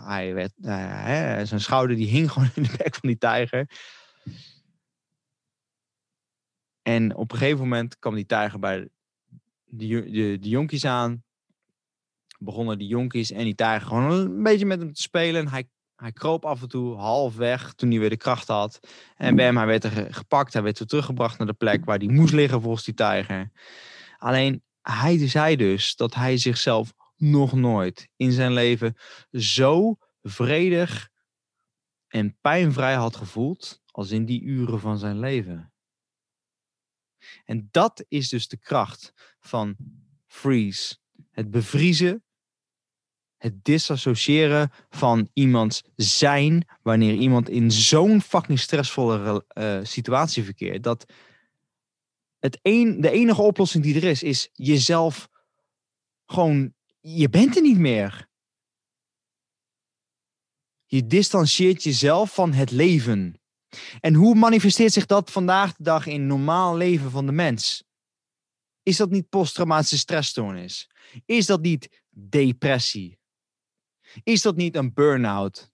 hè, 0.62 1.46
zijn 1.46 1.60
schouder 1.60 1.96
die 1.96 2.08
hing 2.08 2.32
gewoon 2.32 2.50
in 2.56 2.64
de 2.64 2.76
bek 2.78 2.96
van 2.96 3.10
die 3.10 3.18
tijger. 3.18 3.70
En 6.88 7.16
op 7.16 7.32
een 7.32 7.38
gegeven 7.38 7.60
moment 7.60 8.00
kwam 8.00 8.16
die 8.16 8.26
tijger 8.26 8.60
bij 8.60 8.90
de, 9.66 9.88
de, 10.12 10.38
de 10.40 10.50
jonkies 10.50 10.86
aan. 10.86 11.24
Begonnen 12.40 12.78
die 12.78 12.88
jonkies 12.88 13.32
en 13.32 13.44
die 13.44 13.56
tijger 13.56 13.88
gewoon 13.88 14.12
een 14.12 14.44
beetje 14.44 14.66
met 14.66 14.80
hem 14.80 14.94
te 14.94 15.02
spelen. 15.02 15.48
Hij, 15.48 15.70
hij 15.96 16.12
kroop 16.12 16.46
af 16.46 16.62
en 16.62 16.68
toe 16.68 16.96
half 16.96 17.36
weg 17.36 17.74
toen 17.74 17.90
hij 17.90 18.00
weer 18.00 18.10
de 18.10 18.18
kracht 18.18 18.48
had. 18.48 18.80
En 19.16 19.36
bam, 19.36 19.58
hij 19.58 19.66
werd 19.66 19.84
er 19.84 20.14
gepakt. 20.14 20.54
Hij 20.54 20.64
werd 20.64 20.80
weer 20.80 20.88
teruggebracht 20.88 21.38
naar 21.38 21.48
de 21.48 21.54
plek 21.54 21.86
waar 21.86 21.98
hij 21.98 22.08
moest 22.08 22.34
liggen 22.34 22.62
volgens 22.62 22.86
die 22.86 22.94
tijger. 22.94 23.52
Alleen 24.18 24.64
hij 24.82 25.28
zei 25.28 25.56
dus 25.56 25.96
dat 25.96 26.14
hij 26.14 26.38
zichzelf 26.38 26.94
nog 27.16 27.54
nooit 27.54 28.10
in 28.16 28.32
zijn 28.32 28.54
leven 28.54 28.98
zo 29.32 29.98
vredig 30.22 31.10
en 32.08 32.38
pijnvrij 32.42 32.96
had 32.96 33.16
gevoeld 33.16 33.82
als 33.86 34.12
in 34.12 34.26
die 34.26 34.42
uren 34.42 34.80
van 34.80 34.98
zijn 34.98 35.20
leven. 35.20 35.72
En 37.46 37.68
dat 37.72 38.06
is 38.08 38.30
dus 38.30 38.48
de 38.48 38.58
kracht 38.58 39.14
van 39.40 39.76
freeze. 40.28 40.98
Het 41.32 41.52
bevriezen, 41.52 42.24
het 43.38 43.64
disassociëren 43.64 44.72
van 44.90 45.30
iemands 45.34 45.84
zijn 45.96 46.68
wanneer 46.82 47.14
iemand 47.14 47.50
in 47.50 47.72
zo'n 47.72 48.22
fucking 48.22 48.60
stressvolle 48.60 49.46
uh, 49.54 49.80
situatie 49.84 50.44
verkeert. 50.44 50.84
Dat 50.84 51.06
het 52.40 52.60
een, 52.62 53.02
de 53.02 53.10
enige 53.10 53.42
oplossing 53.42 53.84
die 53.84 53.96
er 53.96 54.04
is, 54.04 54.24
is 54.24 54.50
jezelf 54.54 55.30
gewoon, 56.26 56.74
je 57.00 57.30
bent 57.30 57.56
er 57.56 57.62
niet 57.62 57.78
meer. 57.78 58.28
Je 60.86 61.08
distancieert 61.08 61.84
jezelf 61.84 62.34
van 62.34 62.54
het 62.54 62.72
leven. 62.72 63.42
En 64.00 64.14
hoe 64.14 64.36
manifesteert 64.36 64.94
zich 64.94 65.06
dat 65.06 65.32
vandaag 65.32 65.76
de 65.76 65.84
dag 65.84 66.06
in 66.06 66.28
normaal 66.28 66.76
leven 66.76 67.12
van 67.12 67.26
de 67.26 67.32
mens? 67.32 67.84
Is 68.84 68.98
dat 68.98 69.10
niet 69.10 69.30
posttraumatische 69.30 69.98
stressstoornis? 69.98 70.90
Is 71.26 71.46
dat 71.46 71.62
niet 71.62 72.04
depressie? 72.10 73.20
Is 74.24 74.42
dat 74.42 74.56
niet 74.56 74.76
een 74.76 74.94
burn-out? 74.94 75.72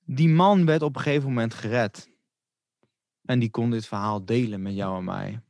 Die 0.00 0.28
man 0.28 0.66
werd 0.66 0.82
op 0.82 0.96
een 0.96 1.02
gegeven 1.02 1.28
moment 1.28 1.54
gered. 1.54 2.10
En 3.24 3.38
die 3.38 3.50
kon 3.50 3.70
dit 3.70 3.86
verhaal 3.86 4.24
delen 4.24 4.62
met 4.62 4.74
jou 4.74 4.98
en 4.98 5.04
mij. 5.04 5.40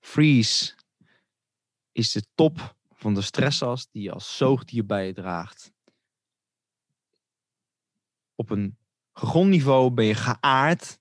Freeze 0.00 0.77
is 1.98 2.12
de 2.12 2.26
top 2.34 2.76
van 2.92 3.14
de 3.14 3.22
stressas 3.22 3.88
die 3.90 4.02
je 4.02 4.12
als 4.12 4.36
zoogdier 4.36 4.86
bij 4.86 5.06
je 5.06 5.12
draagt. 5.12 5.72
Op 8.34 8.50
een 8.50 8.78
grondniveau 9.12 9.90
ben 9.90 10.04
je 10.04 10.14
geaard, 10.14 10.98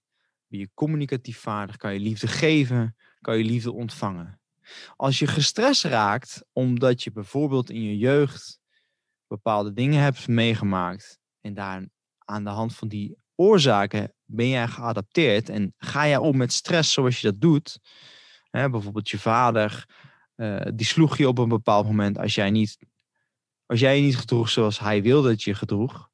ben 0.48 0.60
je 0.60 0.70
communicatief 0.74 1.40
vaardig, 1.40 1.78
kan 1.78 1.94
je 1.94 2.00
liefde 2.00 2.28
geven, 2.28 2.96
kan 3.22 3.38
je 3.38 3.44
liefde 3.44 3.72
ontvangen. 3.72 4.40
Als 4.96 5.20
je 5.20 5.28
gestrest 5.28 5.84
raakt 5.84 6.46
omdat 6.54 7.04
je 7.04 7.12
bijvoorbeeld 7.12 7.70
in 7.70 7.84
je 7.84 7.98
jeugd 7.98 8.60
bepaalde 9.28 9.74
dingen 9.74 10.02
hebt 10.02 10.28
meegemaakt 10.28 11.20
en 11.42 11.54
daar 11.54 11.88
aan 12.18 12.44
de 12.44 12.50
hand 12.50 12.76
van 12.76 12.88
die 12.88 13.18
oorzaken 13.36 14.14
ben 14.26 14.50
jij 14.50 14.68
geadapteerd 14.68 15.50
en 15.50 15.74
ga 15.78 16.08
jij 16.08 16.18
om 16.18 16.38
met 16.38 16.54
stress 16.54 16.94
zoals 16.94 17.22
je 17.22 17.32
dat 17.32 17.42
doet. 17.42 17.80
Bijvoorbeeld 18.52 19.10
je 19.10 19.20
vader, 19.20 19.86
uh, 20.38 20.62
die 20.74 20.86
sloeg 20.86 21.18
je 21.18 21.28
op 21.28 21.38
een 21.38 21.50
bepaald 21.50 21.86
moment 21.86 22.18
als 22.18 22.36
jij, 22.36 22.50
niet, 22.50 22.78
als 23.66 23.80
jij 23.80 23.96
je 23.96 24.02
niet 24.02 24.18
gedroeg 24.18 24.50
zoals 24.50 24.80
hij 24.80 25.02
wilde 25.02 25.28
dat 25.28 25.44
je 25.44 25.54
gedroeg. 25.54 26.10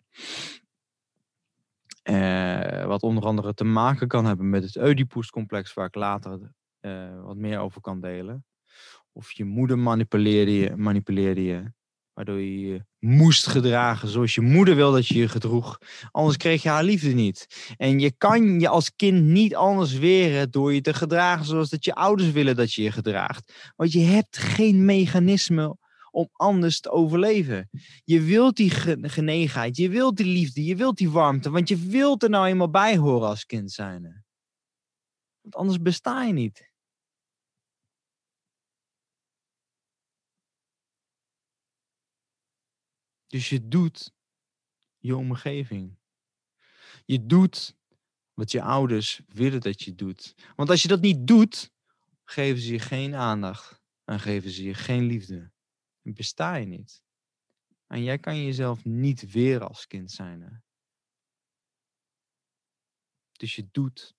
Uh, 2.04 2.86
wat 2.86 3.02
onder 3.02 3.24
andere 3.24 3.54
te 3.54 3.64
maken 3.64 4.08
kan 4.08 4.26
hebben 4.26 4.50
met 4.50 4.64
het 4.64 4.78
Oedipus-complex, 4.78 5.74
waar 5.74 5.86
ik 5.86 5.96
later 5.96 6.52
uh, 6.82 7.24
wat 7.24 7.38
meer 7.38 7.60
over 7.60 7.82
kan 7.82 8.02
delen. 8.02 8.46
Of 9.12 9.32
je 9.32 9.46
moeder 9.46 9.80
manipuleerde 9.80 10.54
je, 10.56 10.76
manipuleerde 10.76 11.44
je 11.44 11.72
Waardoor 12.14 12.40
je 12.40 12.60
je 12.60 12.86
moest 13.00 13.48
gedragen 13.48 14.08
zoals 14.08 14.36
je 14.36 14.42
moeder 14.42 14.76
wil 14.76 14.92
dat 14.92 15.08
je 15.08 15.18
je 15.18 15.28
gedroeg. 15.28 15.78
Anders 16.12 16.38
kreeg 16.38 16.64
je 16.64 16.70
haar 16.70 16.84
liefde 16.84 17.10
niet. 17.14 17.74
En 17.78 18.00
je 18.00 18.12
kan 18.18 18.60
je 18.60 18.68
als 18.68 18.96
kind 18.96 19.24
niet 19.24 19.56
anders 19.56 19.94
weren 19.94 20.52
door 20.52 20.74
je 20.74 20.82
te 20.82 20.94
gedragen 20.94 21.46
zoals 21.46 21.70
dat 21.70 21.86
je 21.86 21.94
ouders 21.94 22.32
willen 22.32 22.56
dat 22.56 22.74
je 22.74 22.82
je 22.82 22.92
gedraagt. 22.92 23.72
Want 23.76 23.92
je 23.92 24.00
hebt 24.00 24.38
geen 24.38 24.86
mechanisme 24.86 25.78
om 26.12 26.30
anders 26.32 26.80
te 26.80 26.90
overleven. 26.92 27.70
Je 28.04 28.22
wilt 28.22 28.56
die 28.56 28.70
genegenheid, 29.02 29.78
je 29.78 29.90
wilt 29.90 30.18
die 30.18 30.26
liefde, 30.26 30.64
je 30.64 30.76
wilt 30.76 30.98
die 30.98 31.10
warmte. 31.10 31.50
Want 31.50 31.70
je 31.70 31.78
wilt 31.78 32.24
er 32.24 32.30
nou 32.30 32.48
eenmaal 32.48 32.70
bij 32.70 32.98
horen 32.98 33.28
als 33.28 33.46
kind 33.46 33.72
zijn. 33.72 34.24
Want 35.42 35.56
anders 35.56 35.82
besta 35.82 36.24
je 36.24 36.34
niet. 36.34 36.73
Dus 43.34 43.50
je 43.50 43.68
doet 43.68 44.14
je 44.98 45.16
omgeving. 45.16 45.98
Je 47.06 47.26
doet 47.26 47.78
wat 48.34 48.52
je 48.52 48.62
ouders 48.62 49.22
willen 49.28 49.62
dat 49.62 49.82
je 49.82 49.96
doet. 49.96 50.36
Want 50.56 50.70
als 50.70 50.82
je 50.82 50.88
dat 50.88 51.02
niet 51.02 51.28
doet, 51.28 51.72
geven 52.24 52.62
ze 52.62 52.72
je 52.72 52.80
geen 52.80 53.16
aandacht 53.16 53.82
en 54.04 54.20
geven 54.20 54.50
ze 54.50 54.64
je 54.64 54.74
geen 54.74 55.04
liefde. 55.06 55.52
Dan 56.02 56.14
besta 56.14 56.56
je 56.56 56.66
niet. 56.66 57.04
En 57.88 58.04
jij 58.04 58.18
kan 58.20 58.44
jezelf 58.44 58.86
niet 58.86 59.32
weer 59.32 59.68
als 59.68 59.88
kind 59.88 60.12
zijn. 60.12 60.64
Dus 63.32 63.56
je 63.56 63.68
doet 63.72 64.16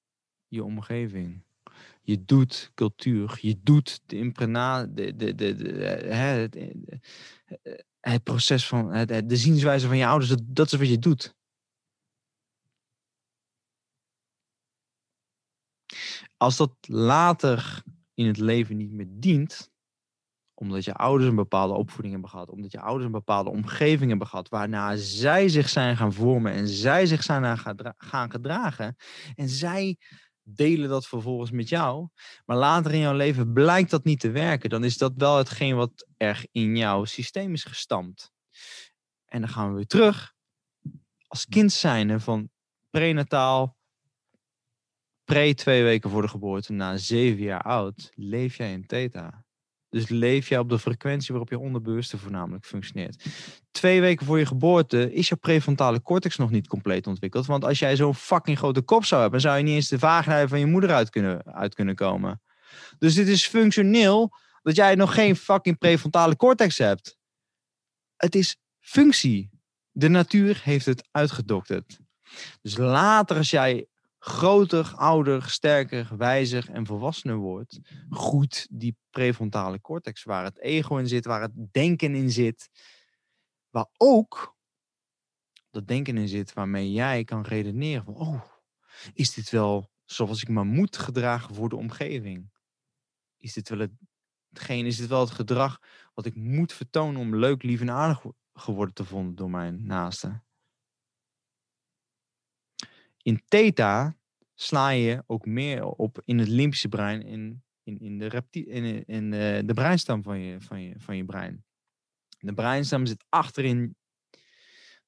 je 0.48 0.64
omgeving. 0.64 1.44
Je 2.02 2.24
doet 2.24 2.70
cultuur. 2.74 3.38
Je 3.40 3.60
doet 3.62 4.00
de 4.06 4.16
imprena, 4.16 4.87
de, 4.87 5.16
de, 5.16 5.34
de, 5.34 7.00
het 8.00 8.22
proces 8.22 8.66
van 8.66 9.06
de 9.06 9.37
zienswijze 9.37 9.87
van 9.87 9.96
je 9.96 10.06
ouders, 10.06 10.30
dat, 10.30 10.40
dat 10.44 10.72
is 10.72 10.78
wat 10.78 10.88
je 10.88 10.98
doet. 10.98 11.34
Als 16.37 16.56
dat 16.56 16.76
later 16.80 17.82
in 18.14 18.26
het 18.26 18.38
leven 18.38 18.76
niet 18.76 18.90
meer 18.90 19.06
dient, 19.10 19.72
omdat 20.54 20.84
je 20.84 20.94
ouders 20.94 21.30
een 21.30 21.37
bepaalde 21.37 21.74
opvoeding 21.74 22.12
hebben 22.12 22.30
gehad, 22.30 22.50
omdat 22.50 22.72
je 22.72 22.80
ouders 22.80 23.04
een 23.06 23.12
bepaalde 23.12 23.50
omgeving 23.50 24.08
hebben 24.08 24.26
gehad, 24.26 24.48
waarna 24.48 24.96
zij 24.96 25.48
zich 25.48 25.68
zijn 25.68 25.96
gaan 25.96 26.12
vormen 26.12 26.52
en 26.52 26.68
zij 26.68 27.06
zich 27.06 27.22
zijn 27.22 27.58
gaan 27.96 28.30
gedragen 28.30 28.96
en 29.34 29.48
zij 29.48 29.98
delen 30.44 30.88
dat 30.88 31.07
vervolgens 31.07 31.50
met 31.50 31.68
jou. 31.68 32.09
Maar 32.44 32.57
later 32.57 32.92
in 32.92 32.98
jouw 32.98 33.14
leven 33.14 33.52
blijkt 33.52 33.90
dat 33.90 34.04
niet 34.04 34.20
te 34.20 34.30
werken. 34.30 34.70
Dan 34.70 34.85
is 34.85 34.98
dat 34.98 35.12
wel 35.16 35.37
hetgeen 35.37 35.76
wat 35.76 36.07
er 36.16 36.46
in 36.52 36.76
jouw 36.76 37.04
systeem 37.04 37.52
is 37.52 37.64
gestampt. 37.64 38.33
En 39.24 39.40
dan 39.40 39.50
gaan 39.50 39.68
we 39.68 39.74
weer 39.74 39.87
terug. 39.87 40.35
Als 41.26 41.46
kind 41.46 41.72
zijnde 41.72 42.20
van 42.20 42.50
prenataal, 42.90 43.76
pre 45.24 45.54
twee 45.54 45.83
weken 45.83 46.11
voor 46.11 46.22
de 46.22 46.28
geboorte, 46.28 46.72
na 46.72 46.96
zeven 46.96 47.42
jaar 47.42 47.62
oud, 47.62 48.11
leef 48.14 48.57
jij 48.57 48.72
in 48.72 48.87
theta. 48.87 49.43
Dus 49.94 50.09
leef 50.09 50.48
je 50.48 50.59
op 50.59 50.68
de 50.68 50.78
frequentie 50.78 51.28
waarop 51.28 51.50
je 51.50 51.59
onderbewuste 51.59 52.18
voornamelijk 52.18 52.64
functioneert. 52.64 53.24
Twee 53.70 54.00
weken 54.00 54.26
voor 54.26 54.38
je 54.38 54.46
geboorte 54.46 55.12
is 55.12 55.28
je 55.28 55.37
prefrontale 55.37 56.02
cortex 56.02 56.37
nog 56.37 56.50
niet 56.50 56.66
compleet 56.68 57.07
ontwikkeld. 57.07 57.46
Want 57.46 57.64
als 57.64 57.78
jij 57.78 57.96
zo'n 57.96 58.14
fucking 58.14 58.59
grote 58.59 58.80
kop 58.80 59.04
zou 59.04 59.20
hebben, 59.22 59.40
zou 59.40 59.57
je 59.57 59.62
niet 59.62 59.74
eens 59.74 59.88
de 59.88 59.98
vagina 59.98 60.48
van 60.48 60.59
je 60.59 60.66
moeder 60.66 60.92
uit 60.92 61.11
kunnen, 61.11 61.44
uit 61.44 61.74
kunnen 61.74 61.94
komen. 61.94 62.42
Dus 62.98 63.14
dit 63.14 63.28
is 63.28 63.46
functioneel 63.46 64.33
dat 64.62 64.76
jij 64.76 64.94
nog 64.94 65.14
geen 65.14 65.37
fucking 65.37 65.78
prefrontale 65.78 66.37
cortex 66.37 66.78
hebt. 66.78 67.18
Het 68.16 68.35
is 68.35 68.57
functie. 68.80 69.50
De 69.90 70.09
natuur 70.09 70.61
heeft 70.64 70.87
het 70.87 71.09
uitgedokterd. 71.11 71.98
Dus 72.62 72.76
later 72.76 73.37
als 73.37 73.50
jij 73.50 73.87
groter, 74.26 74.92
ouder, 74.96 75.50
sterker, 75.50 76.16
wijzer 76.16 76.70
en 76.70 76.87
volwassener 76.87 77.37
wordt, 77.37 77.80
groeit 78.10 78.66
die 78.70 78.96
prefrontale 79.10 79.80
cortex, 79.80 80.22
waar 80.22 80.44
het 80.44 80.60
ego 80.60 80.96
in 80.96 81.08
zit, 81.08 81.24
waar 81.24 81.40
het 81.40 81.72
denken 81.72 82.14
in 82.14 82.30
zit, 82.30 82.68
waar 83.70 83.88
ook 83.96 84.56
dat 85.70 85.87
denken 85.87 86.16
in 86.16 86.28
zit 86.28 86.52
waarmee 86.52 86.92
jij 86.92 87.24
kan 87.24 87.42
redeneren 87.42 88.06
oh, 88.06 88.42
is 89.12 89.34
dit 89.34 89.50
wel 89.50 89.90
zoals 90.04 90.42
ik 90.42 90.48
me 90.48 90.64
moet 90.64 90.96
gedragen 90.96 91.54
voor 91.54 91.68
de 91.68 91.76
omgeving? 91.76 92.50
Is 93.38 93.52
dit 93.52 93.68
wel 93.68 93.78
het, 93.78 93.92
hetgeen, 94.48 94.87
is 94.87 94.96
dit 94.96 95.08
wel 95.08 95.20
het 95.20 95.30
gedrag 95.30 95.80
wat 96.14 96.26
ik 96.26 96.34
moet 96.34 96.72
vertonen 96.72 97.20
om 97.20 97.37
leuk, 97.37 97.62
lief 97.62 97.80
en 97.80 97.90
aardig 97.90 98.24
geworden 98.52 98.94
te 98.94 99.04
vonden 99.04 99.34
door 99.34 99.50
mijn 99.50 99.87
naasten? 99.87 100.44
In 103.24 103.42
theta 103.48 104.16
sla 104.54 104.88
je 104.88 105.22
ook 105.26 105.46
meer 105.46 105.84
op 105.84 106.22
in 106.24 106.38
het 106.38 106.48
limbische 106.48 106.88
brein, 106.88 107.22
in, 107.22 107.62
in, 107.82 108.00
in, 108.00 108.18
de, 108.18 108.26
reptie, 108.26 108.66
in, 108.66 109.04
in 109.06 109.30
de, 109.30 109.74
breinstam 109.74 110.22
van 110.22 110.38
je, 110.38 110.60
van, 110.60 110.82
je, 110.82 110.94
van 110.98 111.16
je 111.16 111.24
brein. 111.24 111.64
De 112.38 112.54
breinstam 112.54 113.06
zit 113.06 113.24
achterin. 113.28 113.96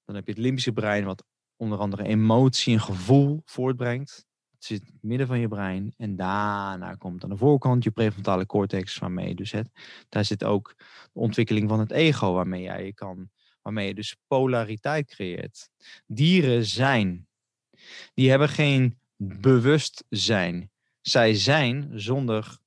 Dan 0.05 0.14
heb 0.14 0.26
je 0.26 0.33
het 0.33 0.40
limbische 0.40 0.72
brein, 0.72 1.05
wat 1.05 1.24
onder 1.57 1.79
andere 1.79 2.05
emotie 2.05 2.72
en 2.72 2.81
gevoel 2.81 3.42
voortbrengt. 3.44 4.26
Het 4.50 4.64
zit 4.64 4.81
in 4.81 4.92
het 4.92 5.02
midden 5.02 5.26
van 5.26 5.38
je 5.38 5.48
brein. 5.48 5.94
En 5.96 6.16
daarna 6.16 6.94
komt 6.94 7.24
aan 7.24 7.31
de 7.31 7.37
voorkant 7.37 7.85
je 7.85 7.90
prefrontale 7.90 8.46
cortex, 8.46 8.98
waarmee 8.98 9.35
dus 9.35 9.52
het. 9.52 9.70
Daar 10.09 10.24
zit 10.24 10.44
ook 10.44 10.74
de 11.12 11.20
ontwikkeling 11.20 11.68
van 11.68 11.79
het 11.79 11.90
ego, 11.90 12.33
waarmee 12.33 12.62
jij 12.62 12.85
je 12.85 12.94
kan. 12.94 13.31
Waarmee 13.62 13.87
je 13.87 13.94
dus 13.94 14.16
polariteit 14.26 15.07
creëert. 15.07 15.68
Dieren 16.07 16.64
zijn. 16.64 17.26
Die 18.14 18.31
hebben 18.31 18.49
geen 18.49 18.99
bewustzijn. 19.16 20.70
Zij 21.01 21.35
zijn 21.35 21.90
zonder 21.94 22.59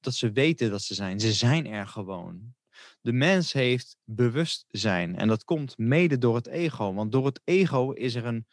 dat 0.00 0.14
ze 0.14 0.32
weten 0.32 0.70
dat 0.70 0.82
ze 0.82 0.94
zijn. 0.94 1.20
Ze 1.20 1.32
zijn 1.32 1.66
er 1.66 1.86
gewoon. 1.86 2.54
De 3.00 3.12
mens 3.12 3.52
heeft 3.52 3.96
bewustzijn 4.04 5.16
en 5.16 5.28
dat 5.28 5.44
komt 5.44 5.78
mede 5.78 6.18
door 6.18 6.34
het 6.34 6.46
ego, 6.46 6.94
want 6.94 7.12
door 7.12 7.26
het 7.26 7.40
ego 7.44 7.90
is 7.90 8.14
er 8.14 8.24
een, 8.24 8.46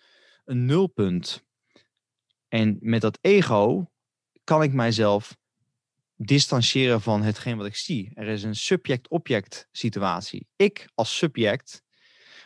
een 0.46 0.66
nulpunt. 0.66 1.44
En 2.48 2.78
met 2.80 3.02
dat 3.02 3.18
ego 3.22 3.92
kan 4.44 4.64
ik 4.64 4.74
mijzelf 4.74 5.38
distancieren 6.16 7.02
van 7.02 7.24
hetgeen 7.24 7.58
wat 7.58 7.66
ik 7.66 7.76
zie. 7.76 8.12
Er 8.14 8.28
is 8.28 8.44
een 8.44 8.56
subject-object 8.56 9.68
situatie. 9.72 10.48
Ik 10.56 10.90
als 10.96 11.18
subject, 11.18 11.84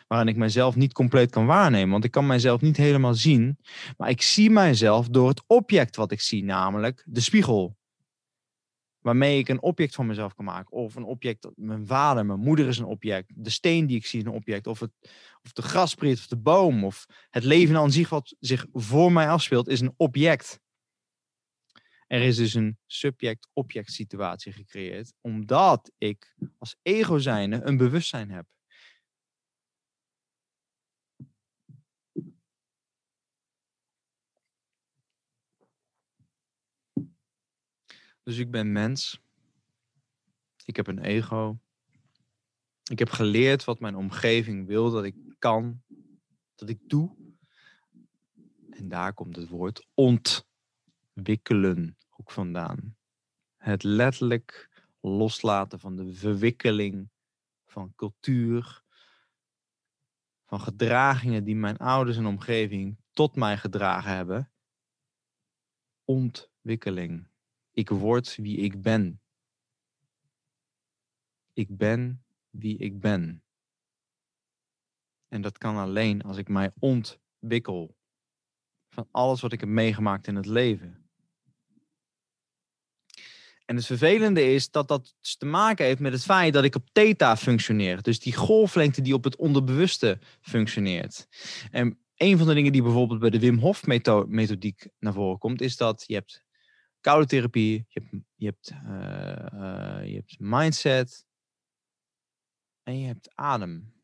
waarin 0.06 0.28
ik 0.28 0.36
mijzelf 0.36 0.76
niet 0.76 0.92
compleet 0.92 1.30
kan 1.30 1.46
waarnemen, 1.46 1.90
want 1.90 2.04
ik 2.04 2.10
kan 2.10 2.26
mijzelf 2.26 2.60
niet 2.60 2.76
helemaal 2.76 3.14
zien, 3.14 3.58
maar 3.96 4.08
ik 4.08 4.22
zie 4.22 4.50
mijzelf 4.50 5.08
door 5.08 5.28
het 5.28 5.42
object 5.46 5.96
wat 5.96 6.12
ik 6.12 6.20
zie, 6.20 6.44
namelijk 6.44 7.04
de 7.06 7.20
spiegel 7.20 7.76
waarmee 9.06 9.38
ik 9.38 9.48
een 9.48 9.62
object 9.62 9.94
van 9.94 10.06
mezelf 10.06 10.34
kan 10.34 10.44
maken. 10.44 10.72
Of 10.72 10.94
een 10.94 11.04
object, 11.04 11.48
mijn 11.54 11.86
vader, 11.86 12.26
mijn 12.26 12.40
moeder 12.40 12.68
is 12.68 12.78
een 12.78 12.84
object. 12.84 13.32
De 13.34 13.50
steen 13.50 13.86
die 13.86 13.96
ik 13.96 14.06
zie 14.06 14.20
is 14.20 14.26
een 14.26 14.32
object. 14.32 14.66
Of, 14.66 14.80
het, 14.80 14.90
of 15.42 15.52
de 15.52 15.62
graspriet 15.62 16.18
of 16.18 16.26
de 16.26 16.36
boom. 16.36 16.84
Of 16.84 17.06
het 17.30 17.44
leven 17.44 17.76
aan 17.76 17.92
zich 17.92 18.08
wat 18.08 18.34
zich 18.40 18.66
voor 18.72 19.12
mij 19.12 19.28
afspeelt 19.28 19.68
is 19.68 19.80
een 19.80 19.94
object. 19.96 20.60
Er 22.06 22.22
is 22.22 22.36
dus 22.36 22.54
een 22.54 22.78
subject-object 22.86 23.92
situatie 23.92 24.52
gecreëerd. 24.52 25.12
Omdat 25.20 25.92
ik 25.98 26.36
als 26.58 26.76
ego 26.82 27.18
zijnde 27.18 27.60
een 27.62 27.76
bewustzijn 27.76 28.30
heb. 28.30 28.46
Dus 38.26 38.38
ik 38.38 38.50
ben 38.50 38.72
mens. 38.72 39.20
Ik 40.64 40.76
heb 40.76 40.86
een 40.86 40.98
ego. 40.98 41.58
Ik 42.90 42.98
heb 42.98 43.10
geleerd 43.10 43.64
wat 43.64 43.80
mijn 43.80 43.96
omgeving 43.96 44.66
wil 44.66 44.90
dat 44.90 45.04
ik 45.04 45.16
kan, 45.38 45.82
dat 46.54 46.68
ik 46.68 46.78
doe. 46.88 47.16
En 48.70 48.88
daar 48.88 49.14
komt 49.14 49.36
het 49.36 49.48
woord 49.48 49.86
ontwikkelen 51.14 51.96
ook 52.16 52.30
vandaan. 52.30 52.96
Het 53.56 53.82
letterlijk 53.82 54.70
loslaten 55.00 55.80
van 55.80 55.96
de 55.96 56.14
verwikkeling 56.14 57.10
van 57.64 57.94
cultuur, 57.94 58.82
van 60.44 60.60
gedragingen 60.60 61.44
die 61.44 61.56
mijn 61.56 61.76
ouders 61.76 62.16
en 62.16 62.26
omgeving 62.26 62.96
tot 63.10 63.36
mij 63.36 63.56
gedragen 63.56 64.16
hebben. 64.16 64.52
Ontwikkeling. 66.04 67.34
Ik 67.76 67.88
word 67.88 68.36
wie 68.36 68.56
ik 68.56 68.82
ben. 68.82 69.20
Ik 71.52 71.76
ben 71.76 72.24
wie 72.50 72.78
ik 72.78 73.00
ben. 73.00 73.42
En 75.28 75.42
dat 75.42 75.58
kan 75.58 75.76
alleen 75.76 76.22
als 76.22 76.36
ik 76.36 76.48
mij 76.48 76.70
ontwikkel 76.78 77.96
van 78.88 79.08
alles 79.10 79.40
wat 79.40 79.52
ik 79.52 79.60
heb 79.60 79.68
meegemaakt 79.68 80.26
in 80.26 80.36
het 80.36 80.46
leven. 80.46 81.08
En 83.64 83.76
het 83.76 83.86
vervelende 83.86 84.54
is 84.54 84.70
dat 84.70 84.88
dat 84.88 85.14
dus 85.20 85.36
te 85.36 85.46
maken 85.46 85.84
heeft 85.84 86.00
met 86.00 86.12
het 86.12 86.24
feit 86.24 86.52
dat 86.52 86.64
ik 86.64 86.74
op 86.74 86.88
theta 86.92 87.36
functioneer. 87.36 88.02
Dus 88.02 88.20
die 88.20 88.34
golflengte 88.34 89.02
die 89.02 89.14
op 89.14 89.24
het 89.24 89.36
onderbewuste 89.36 90.18
functioneert. 90.40 91.28
En 91.70 91.98
een 92.16 92.38
van 92.38 92.46
de 92.46 92.54
dingen 92.54 92.72
die 92.72 92.82
bijvoorbeeld 92.82 93.20
bij 93.20 93.30
de 93.30 93.38
Wim 93.38 93.58
Hof 93.58 93.86
methodiek 94.26 94.88
naar 94.98 95.12
voren 95.12 95.38
komt, 95.38 95.60
is 95.60 95.76
dat 95.76 96.04
je 96.06 96.14
hebt 96.14 96.45
koude 97.06 97.26
therapie, 97.26 97.86
je 97.88 98.00
hebt, 98.00 98.24
je 98.34 98.46
hebt, 98.46 98.70
uh, 98.70 99.60
uh, 99.60 100.06
je 100.06 100.14
hebt 100.14 100.36
mindset 100.38 101.26
en 102.82 102.98
je 102.98 103.06
hebt 103.06 103.34
adem. 103.34 103.94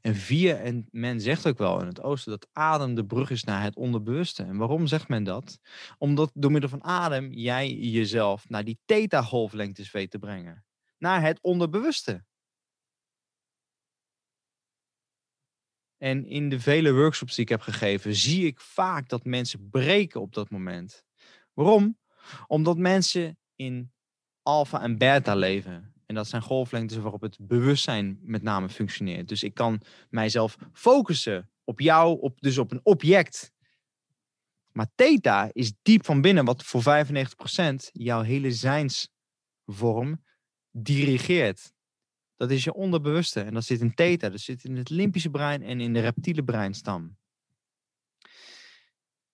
En 0.00 0.14
via, 0.14 0.56
en 0.56 0.88
men 0.90 1.20
zegt 1.20 1.46
ook 1.46 1.58
wel 1.58 1.80
in 1.80 1.86
het 1.86 2.02
oosten 2.02 2.30
dat 2.30 2.48
adem 2.52 2.94
de 2.94 3.06
brug 3.06 3.30
is 3.30 3.44
naar 3.44 3.62
het 3.62 3.76
onderbewuste. 3.76 4.42
En 4.42 4.56
waarom 4.56 4.86
zegt 4.86 5.08
men 5.08 5.24
dat? 5.24 5.58
Omdat 5.98 6.30
door 6.34 6.50
middel 6.50 6.70
van 6.70 6.84
adem 6.84 7.32
jij 7.32 7.72
jezelf 7.72 8.48
naar 8.48 8.64
die 8.64 8.78
theta-golflengtes 8.84 9.90
weet 9.90 10.10
te 10.10 10.18
brengen. 10.18 10.64
Naar 10.98 11.22
het 11.22 11.38
onderbewuste. 11.40 12.24
En 15.96 16.26
in 16.26 16.48
de 16.48 16.60
vele 16.60 16.92
workshops 16.92 17.34
die 17.34 17.44
ik 17.44 17.50
heb 17.50 17.60
gegeven, 17.60 18.14
zie 18.14 18.46
ik 18.46 18.60
vaak 18.60 19.08
dat 19.08 19.24
mensen 19.24 19.70
breken 19.70 20.20
op 20.20 20.34
dat 20.34 20.50
moment. 20.50 21.04
Waarom? 21.52 21.96
Omdat 22.46 22.78
mensen 22.78 23.38
in 23.54 23.92
alfa 24.42 24.82
en 24.82 24.98
beta 24.98 25.34
leven. 25.34 25.94
En 26.06 26.14
dat 26.14 26.28
zijn 26.28 26.42
golflengtes 26.42 26.98
waarop 26.98 27.20
het 27.20 27.38
bewustzijn 27.40 28.18
met 28.22 28.42
name 28.42 28.68
functioneert. 28.68 29.28
Dus 29.28 29.42
ik 29.42 29.54
kan 29.54 29.82
mijzelf 30.10 30.56
focussen 30.72 31.50
op 31.64 31.80
jou, 31.80 32.20
op, 32.20 32.40
dus 32.40 32.58
op 32.58 32.72
een 32.72 32.80
object. 32.82 33.52
Maar 34.72 34.86
theta 34.94 35.50
is 35.52 35.72
diep 35.82 36.04
van 36.04 36.20
binnen, 36.20 36.44
wat 36.44 36.64
voor 36.64 36.82
95% 36.82 36.84
jouw 37.92 38.22
hele 38.22 38.52
zijnsvorm 38.52 40.24
dirigeert. 40.70 41.74
Dat 42.36 42.50
is 42.50 42.64
je 42.64 42.74
onderbewuste 42.74 43.40
en 43.40 43.54
dat 43.54 43.64
zit 43.64 43.80
in 43.80 43.94
theta. 43.94 44.28
Dat 44.28 44.40
zit 44.40 44.64
in 44.64 44.76
het 44.76 44.90
limpische 44.90 45.30
brein 45.30 45.62
en 45.62 45.80
in 45.80 45.92
de 45.92 46.00
reptiele 46.00 46.44
breinstam. 46.44 47.16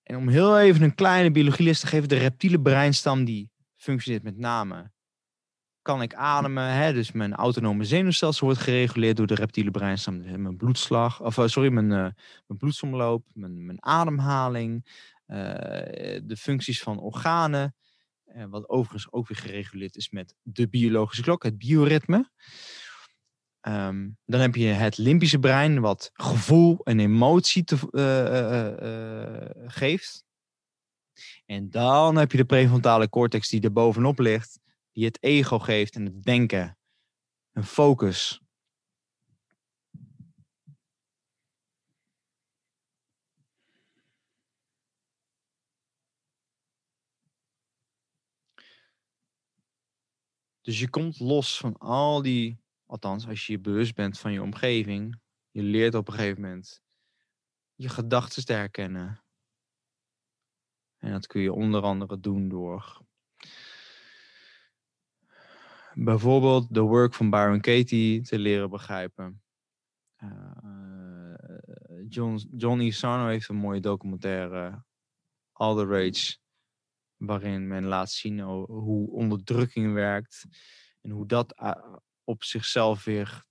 En 0.02 0.16
om 0.16 0.28
heel 0.28 0.58
even 0.58 0.82
een 0.82 0.94
kleine 0.94 1.30
biologieles 1.30 1.80
te 1.80 1.86
geven, 1.86 2.08
de 2.08 2.16
reptiele 2.16 2.60
breinstam 2.60 3.24
die 3.24 3.50
functioneert 3.76 4.22
met 4.22 4.38
name. 4.38 4.90
Kan 5.82 6.02
ik 6.02 6.14
ademen? 6.14 6.72
Hè? 6.72 6.92
Dus 6.92 7.12
mijn 7.12 7.34
autonome 7.34 7.84
zenuwstelsel 7.84 8.46
wordt 8.46 8.60
gereguleerd 8.60 9.16
door 9.16 9.26
de 9.26 9.34
reptiele 9.34 9.70
breinstam. 9.70 10.22
Dus 10.22 10.36
mijn 10.36 10.56
bloedslag, 10.56 11.20
of 11.20 11.38
eh, 11.38 11.46
sorry, 11.46 11.72
mijn, 11.72 11.90
uh, 11.90 11.96
mijn 12.46 12.58
bloedsomloop, 12.58 13.26
mijn, 13.32 13.66
mijn 13.66 13.84
ademhaling, 13.84 14.86
uh, 15.26 15.36
de 16.24 16.36
functies 16.38 16.82
van 16.82 17.00
organen. 17.00 17.74
wat 18.48 18.68
overigens 18.68 19.12
ook 19.12 19.28
weer 19.28 19.38
gereguleerd 19.38 19.96
is 19.96 20.10
met 20.10 20.34
de 20.42 20.68
biologische 20.68 21.22
klok, 21.22 21.42
het 21.42 21.58
bioritme. 21.58 22.30
Ehm, 23.62 24.08
dan 24.24 24.40
heb 24.40 24.54
je 24.54 24.66
het 24.66 24.98
limbische 24.98 25.38
brein, 25.38 25.80
wat 25.80 26.10
gevoel 26.12 26.78
en 26.84 27.00
emotie 27.00 27.64
te, 27.64 27.76
uh, 27.90 29.70
geeft. 29.70 30.24
En 31.46 31.70
dan 31.70 32.16
heb 32.16 32.30
je 32.30 32.36
de 32.36 32.44
prefrontale 32.44 33.08
cortex 33.08 33.48
die 33.48 33.60
er 33.60 33.72
bovenop 33.72 34.18
ligt, 34.18 34.60
die 34.92 35.04
het 35.04 35.22
ego 35.22 35.58
geeft 35.58 35.94
en 35.94 36.04
het 36.04 36.22
denken, 36.22 36.78
een 37.52 37.64
focus. 37.64 38.40
Dus 50.60 50.80
je 50.80 50.90
komt 50.90 51.20
los 51.20 51.58
van 51.58 51.78
al 51.78 52.22
die 52.22 52.61
Althans, 52.92 53.26
als 53.26 53.46
je 53.46 53.52
je 53.52 53.60
bewust 53.60 53.94
bent 53.94 54.18
van 54.18 54.32
je 54.32 54.42
omgeving, 54.42 55.20
je 55.50 55.62
leert 55.62 55.94
op 55.94 56.08
een 56.08 56.14
gegeven 56.14 56.42
moment 56.42 56.82
je 57.74 57.88
gedachten 57.88 58.44
te 58.44 58.52
herkennen. 58.52 59.24
En 60.98 61.12
dat 61.12 61.26
kun 61.26 61.40
je 61.40 61.52
onder 61.52 61.82
andere 61.82 62.20
doen 62.20 62.48
door 62.48 63.00
bijvoorbeeld 65.94 66.74
de 66.74 66.80
work 66.80 67.14
van 67.14 67.30
Byron 67.30 67.60
Katie 67.60 68.22
te 68.22 68.38
leren 68.38 68.70
begrijpen. 68.70 69.42
Uh, 70.22 71.34
John, 72.08 72.48
John 72.56 72.80
Isano 72.80 73.26
heeft 73.26 73.48
een 73.48 73.56
mooie 73.56 73.80
documentaire 73.80 74.84
All 75.52 75.76
the 75.76 75.86
Rage. 75.86 76.36
Waarin 77.16 77.66
men 77.66 77.84
laat 77.84 78.10
zien 78.10 78.40
hoe 78.40 79.10
onderdrukking 79.10 79.92
werkt. 79.92 80.44
En 81.00 81.10
hoe 81.10 81.26
dat 81.26 81.52
eh, 81.52 81.94
op 82.32 82.44
zichzelf 82.44 83.04
weer 83.04 83.44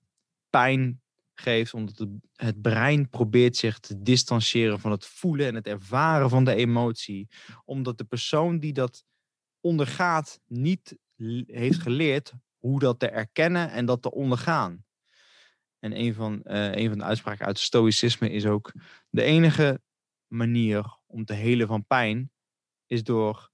pijn 0.50 1.02
geeft. 1.34 1.74
Omdat 1.74 2.08
het 2.34 2.62
brein 2.62 3.10
probeert 3.10 3.58
zich 3.58 3.80
te 3.80 4.02
distancieren 4.02 4.80
van 4.80 4.92
het 4.92 5.06
voelen 5.06 5.48
en 5.48 5.56
het 5.56 5.68
ervaren 5.68 6.30
van 6.30 6.44
de 6.44 6.56
emotie. 6.56 7.28
Omdat 7.66 7.98
de 7.98 8.04
persoon 8.04 8.60
die 8.60 8.74
dat 8.74 9.04
ondergaat 9.60 10.40
niet 10.48 10.98
heeft 11.46 11.82
geleerd 11.82 12.34
hoe 12.58 12.80
dat 12.80 13.00
te 13.00 13.10
erkennen 13.10 13.72
en 13.72 13.86
dat 13.86 14.02
te 14.02 14.12
ondergaan. 14.12 14.86
En 15.80 16.00
een 16.00 16.14
van, 16.14 16.42
uh, 16.44 16.72
een 16.72 16.90
van 16.90 16.98
de 16.98 17.04
uitspraken 17.04 17.46
uit 17.46 17.60
stoïcisme 17.60 18.30
is 18.30 18.46
ook: 18.46 18.72
de 19.10 19.22
enige 19.22 19.82
manier 20.28 20.98
om 21.06 21.26
te 21.26 21.34
helen 21.34 21.68
van 21.68 21.86
pijn 21.86 22.32
is 22.86 23.04
door 23.04 23.51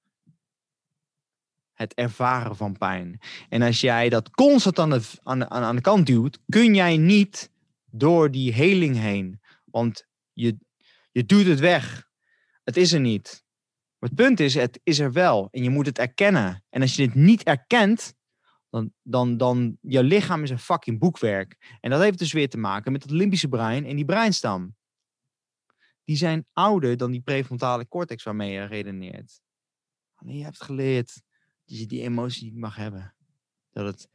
het 1.78 1.94
ervaren 1.94 2.56
van 2.56 2.78
pijn. 2.78 3.20
En 3.50 3.62
als 3.62 3.82
jij 3.82 4.10
dat 4.10 4.30
constant 4.30 4.80
aan 4.80 4.90
de, 4.90 5.02
aan, 5.24 5.50
aan, 5.50 5.76
de 5.76 5.82
kant 5.82 6.06
duwt, 6.06 6.40
kun 6.50 6.76
jij 6.76 6.98
niet 6.98 7.52
door 7.86 8.32
die 8.32 8.54
heling 8.54 8.96
heen. 8.96 9.42
Want 9.66 10.08
je, 10.34 10.58
je 11.12 11.26
duwt 11.26 11.46
het 11.46 11.60
weg. 11.60 12.08
Het 12.64 12.78
is 12.78 12.94
er 12.94 13.00
niet. 13.00 13.46
Maar 14.00 14.10
het 14.10 14.18
punt 14.18 14.40
is, 14.40 14.54
het 14.54 14.80
is 14.84 15.00
er 15.00 15.12
wel. 15.12 15.48
En 15.52 15.64
je 15.64 15.70
moet 15.70 15.86
het 15.86 16.00
erkennen. 16.00 16.64
En 16.70 16.82
als 16.82 16.96
je 16.96 17.06
dit 17.06 17.16
niet 17.16 17.44
erkent, 17.44 18.14
dan, 18.70 18.94
dan, 19.04 19.38
dan 19.38 19.78
jouw 19.82 20.04
lichaam 20.04 20.44
is 20.44 20.50
een 20.50 20.60
fucking 20.60 21.00
boekwerk. 21.00 21.78
En 21.80 21.90
dat 21.90 22.02
heeft 22.02 22.20
dus 22.20 22.34
weer 22.34 22.50
te 22.50 22.58
maken 22.58 22.92
met 22.92 23.04
het 23.04 23.12
limbische 23.12 23.48
brein 23.48 23.86
en 23.86 23.96
die 23.96 24.06
breinstam. 24.06 24.76
Die 26.04 26.18
zijn 26.18 26.46
ouder 26.54 26.98
dan 26.98 27.12
die 27.12 27.22
prefrontale 27.22 27.88
cortex 27.88 28.24
waarmee 28.24 28.52
je 28.52 28.64
redeneert. 28.64 29.42
Alleen 30.16 30.38
je 30.38 30.44
hebt 30.44 30.64
geleerd 30.64 31.22
dat 31.68 31.78
je 31.78 31.86
die 31.86 32.02
emotie 32.02 32.44
niet 32.44 32.60
mag 32.60 32.76
hebben. 32.76 33.14
Dat 33.72 33.86
het 33.86 34.10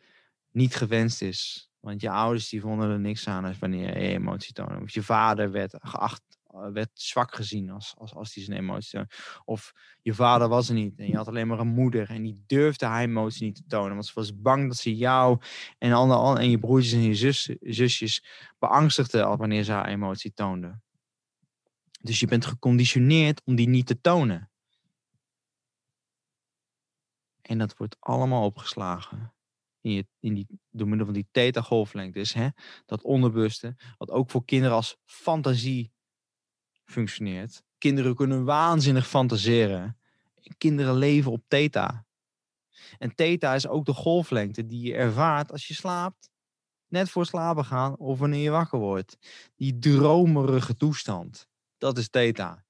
niet 0.51 0.75
gewenst 0.75 1.23
is. 1.23 1.71
Want 1.81 2.01
je 2.01 2.11
ouders 2.11 2.49
die 2.49 2.61
vonden 2.61 2.91
er 2.91 3.01
niks 3.01 3.29
aan 3.29 3.45
als 3.45 3.59
wanneer 3.59 3.99
je 3.99 4.09
emotie 4.09 4.53
toonde. 4.53 4.81
Of 4.81 4.91
je 4.91 5.03
vader 5.03 5.51
werd 5.51 5.77
geacht 5.81 6.23
werd 6.73 6.91
zwak 6.93 7.35
gezien 7.35 7.71
als, 7.71 7.95
als, 7.99 8.15
als 8.15 8.35
hij 8.35 8.45
zijn 8.45 8.59
emotie 8.59 8.91
toonde. 8.91 9.09
Of 9.45 9.73
je 10.03 10.15
vader 10.15 10.49
was 10.49 10.69
er 10.69 10.75
niet 10.75 10.99
en 10.99 11.07
je 11.07 11.17
had 11.17 11.29
alleen 11.29 11.47
maar 11.47 11.59
een 11.59 11.67
moeder 11.67 12.11
en 12.11 12.23
die 12.23 12.43
durfde 12.47 12.87
haar 12.87 13.03
emotie 13.03 13.45
niet 13.45 13.55
te 13.55 13.65
tonen. 13.67 13.93
Want 13.93 14.07
ze 14.07 14.13
was 14.15 14.41
bang 14.41 14.69
dat 14.69 14.77
ze 14.77 14.97
jou 14.97 15.41
en, 15.79 15.93
alle, 15.93 16.39
en 16.39 16.51
je 16.51 16.59
broertjes 16.59 16.93
en 16.93 17.03
je 17.03 17.15
zus, 17.15 17.51
zusjes 17.61 18.25
beangstigde 18.59 19.23
al 19.23 19.37
wanneer 19.37 19.65
ze 19.65 19.73
haar 19.73 19.89
emotie 19.89 20.33
toonde. 20.33 20.81
Dus 22.01 22.21
je 22.21 22.27
bent 22.27 22.47
geconditioneerd 22.47 23.43
om 23.45 23.55
die 23.55 23.69
niet 23.69 23.87
te 23.87 24.01
tonen. 24.01 24.52
En 27.43 27.59
dat 27.59 27.77
wordt 27.77 27.97
allemaal 28.01 28.45
opgeslagen 28.45 29.33
in, 29.83 29.93
je, 29.93 30.07
in 30.21 30.35
die, 30.35 30.47
door 30.71 30.89
middel 30.89 31.07
van 31.07 31.15
die 31.15 31.29
theta-golflengtes. 31.31 32.33
Hè? 32.33 32.49
Dat 32.87 33.03
onderbewuste, 33.03 33.77
wat 33.99 34.11
ook 34.11 34.31
voor 34.31 34.45
kinderen 34.45 34.77
als 34.77 34.97
fantasie 35.05 35.93
functioneert. 36.85 37.63
Kinderen 37.79 38.15
kunnen 38.15 38.45
waanzinnig 38.45 39.09
fantaseren. 39.09 39.99
Kinderen 40.59 40.95
leven 40.95 41.33
op 41.33 41.45
theta. 41.49 42.07
En 42.99 43.15
theta 43.15 43.55
is 43.55 43.67
ook 43.67 43.85
de 43.85 43.95
golflengte 43.95 44.67
die 44.67 44.87
je 44.87 44.95
ervaart 44.95 45.53
als 45.53 45.69
je 45.69 45.75
slaapt. 45.75 46.31
Net 46.89 47.11
voor 47.11 47.27
slapen 47.27 47.65
gaan 47.65 47.97
of 47.97 48.19
wanneer 48.19 48.43
je 48.43 48.51
wakker 48.51 48.79
wordt. 48.79 49.19
Die 49.57 49.79
dromerige 49.79 50.77
toestand. 50.77 51.49
Dat 51.79 51.99
is 51.99 52.09
theta. 52.09 52.65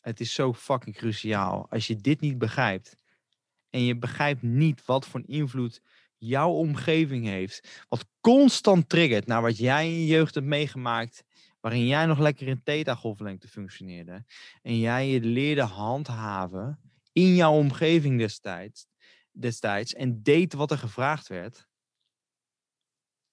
Het 0.00 0.20
is 0.20 0.32
zo 0.32 0.52
fucking 0.52 0.96
cruciaal. 0.96 1.66
Als 1.70 1.86
je 1.86 1.96
dit 1.96 2.20
niet 2.20 2.38
begrijpt 2.38 2.94
en 3.70 3.84
je 3.84 3.96
begrijpt 3.96 4.42
niet 4.42 4.84
wat 4.84 5.06
voor 5.06 5.22
invloed 5.26 5.82
jouw 6.16 6.50
omgeving 6.50 7.26
heeft, 7.26 7.84
wat 7.88 8.06
constant 8.20 8.88
triggert 8.88 9.26
naar 9.26 9.42
wat 9.42 9.56
jij 9.56 9.86
in 9.86 9.98
je 9.98 10.06
jeugd 10.06 10.34
hebt 10.34 10.46
meegemaakt, 10.46 11.24
waarin 11.60 11.86
jij 11.86 12.06
nog 12.06 12.18
lekker 12.18 12.46
in 12.46 12.62
theta-golflengte 12.62 13.48
functioneerde, 13.48 14.24
en 14.62 14.78
jij 14.78 15.08
je 15.08 15.20
leerde 15.20 15.62
handhaven 15.62 16.80
in 17.12 17.34
jouw 17.34 17.52
omgeving 17.52 18.18
destijds, 18.18 18.86
destijds 19.30 19.94
en 19.94 20.22
deed 20.22 20.52
wat 20.52 20.70
er 20.70 20.78
gevraagd 20.78 21.28
werd. 21.28 21.68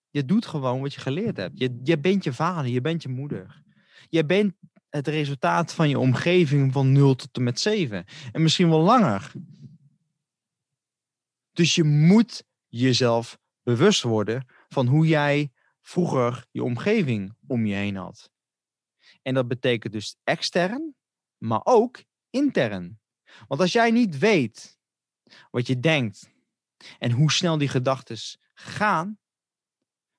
Je 0.10 0.25
doet 0.25 0.45
gewoon 0.45 0.82
wat 0.82 0.93
je 0.93 0.99
geleerd 0.99 1.38
hebt. 1.38 1.60
Je, 1.60 1.80
je 1.84 1.99
bent 1.99 2.23
je 2.23 2.34
vader, 2.34 2.71
je 2.71 2.82
bent 2.82 3.03
je 3.03 3.10
moeder. 3.10 3.63
Je 4.10 4.25
bent 4.25 4.53
het 4.97 5.07
resultaat 5.07 5.73
van 5.73 5.89
je 5.89 5.99
omgeving 5.99 6.73
van 6.73 6.91
0 6.91 7.15
tot 7.15 7.38
en 7.38 7.43
met 7.43 7.60
7. 7.60 8.05
En 8.31 8.41
misschien 8.41 8.69
wel 8.69 8.81
langer. 8.81 9.31
Dus 11.51 11.75
je 11.75 11.83
moet 11.83 12.43
jezelf 12.67 13.38
bewust 13.63 14.01
worden 14.01 14.45
van 14.69 14.88
hoe 14.88 15.07
jij 15.07 15.51
vroeger 15.81 16.45
je 16.51 16.63
omgeving 16.63 17.36
om 17.47 17.65
je 17.65 17.75
heen 17.75 17.95
had. 17.95 18.31
En 19.21 19.33
dat 19.33 19.47
betekent 19.47 19.93
dus 19.93 20.15
extern, 20.23 20.95
maar 21.38 21.62
ook 21.63 22.03
intern. 22.29 22.99
Want 23.47 23.62
als 23.62 23.71
jij 23.71 23.91
niet 23.91 24.17
weet 24.17 24.79
wat 25.51 25.67
je 25.67 25.79
denkt 25.79 26.29
en 26.99 27.12
hoe 27.12 27.31
snel 27.31 27.57
die 27.57 27.67
gedachten 27.67 28.17
gaan, 28.53 29.19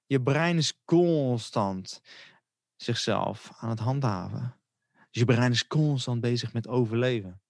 je 0.07 0.23
brein 0.23 0.57
is 0.57 0.81
constant 0.85 2.01
zichzelf 2.77 3.51
aan 3.57 3.69
het 3.69 3.79
handhaven. 3.79 4.58
Dus 5.19 5.27
je 5.27 5.35
brein 5.35 5.53
is 5.53 5.67
constant 5.67 6.21
bezig 6.21 6.53
met 6.53 6.69
overleven. 6.69 7.43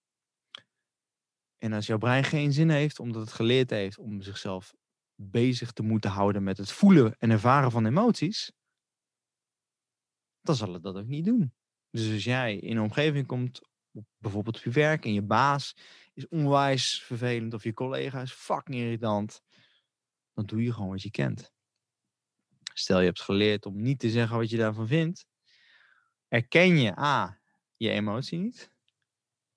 En 1.58 1.72
als 1.72 1.86
jouw 1.86 1.98
brein 1.98 2.24
geen 2.24 2.52
zin 2.52 2.70
heeft, 2.70 3.00
omdat 3.00 3.20
het 3.20 3.32
geleerd 3.32 3.70
heeft 3.70 3.98
om 3.98 4.22
zichzelf 4.22 4.74
bezig 5.14 5.72
te 5.72 5.82
moeten 5.82 6.10
houden 6.10 6.42
met 6.42 6.58
het 6.58 6.70
voelen 6.70 7.16
en 7.18 7.30
ervaren 7.30 7.70
van 7.70 7.86
emoties, 7.86 8.52
dan 10.40 10.54
zal 10.54 10.72
het 10.72 10.82
dat 10.82 10.96
ook 10.96 11.06
niet 11.06 11.24
doen. 11.24 11.54
Dus 11.90 12.12
als 12.12 12.24
jij 12.24 12.56
in 12.56 12.76
een 12.76 12.82
omgeving 12.82 13.26
komt, 13.26 13.60
bijvoorbeeld 14.18 14.56
op 14.56 14.62
je 14.62 14.70
werk 14.70 15.04
en 15.04 15.12
je 15.12 15.22
baas 15.22 15.76
is 16.14 16.28
onwijs 16.28 17.02
vervelend 17.02 17.54
of 17.54 17.62
je 17.62 17.72
collega 17.72 18.20
is 18.20 18.32
fucking 18.32 18.76
irritant, 18.76 19.42
dan 20.34 20.46
doe 20.46 20.62
je 20.62 20.72
gewoon 20.72 20.90
wat 20.90 21.02
je 21.02 21.10
kent. 21.10 21.52
Stel 22.74 22.98
je 22.98 23.06
hebt 23.06 23.22
geleerd 23.22 23.66
om 23.66 23.82
niet 23.82 23.98
te 23.98 24.10
zeggen 24.10 24.36
wat 24.36 24.50
je 24.50 24.56
daarvan 24.56 24.86
vindt, 24.86 25.26
erken 26.28 26.78
je 26.78 26.98
A, 26.98 27.37
je 27.78 27.90
emotie 27.90 28.38
niet. 28.38 28.70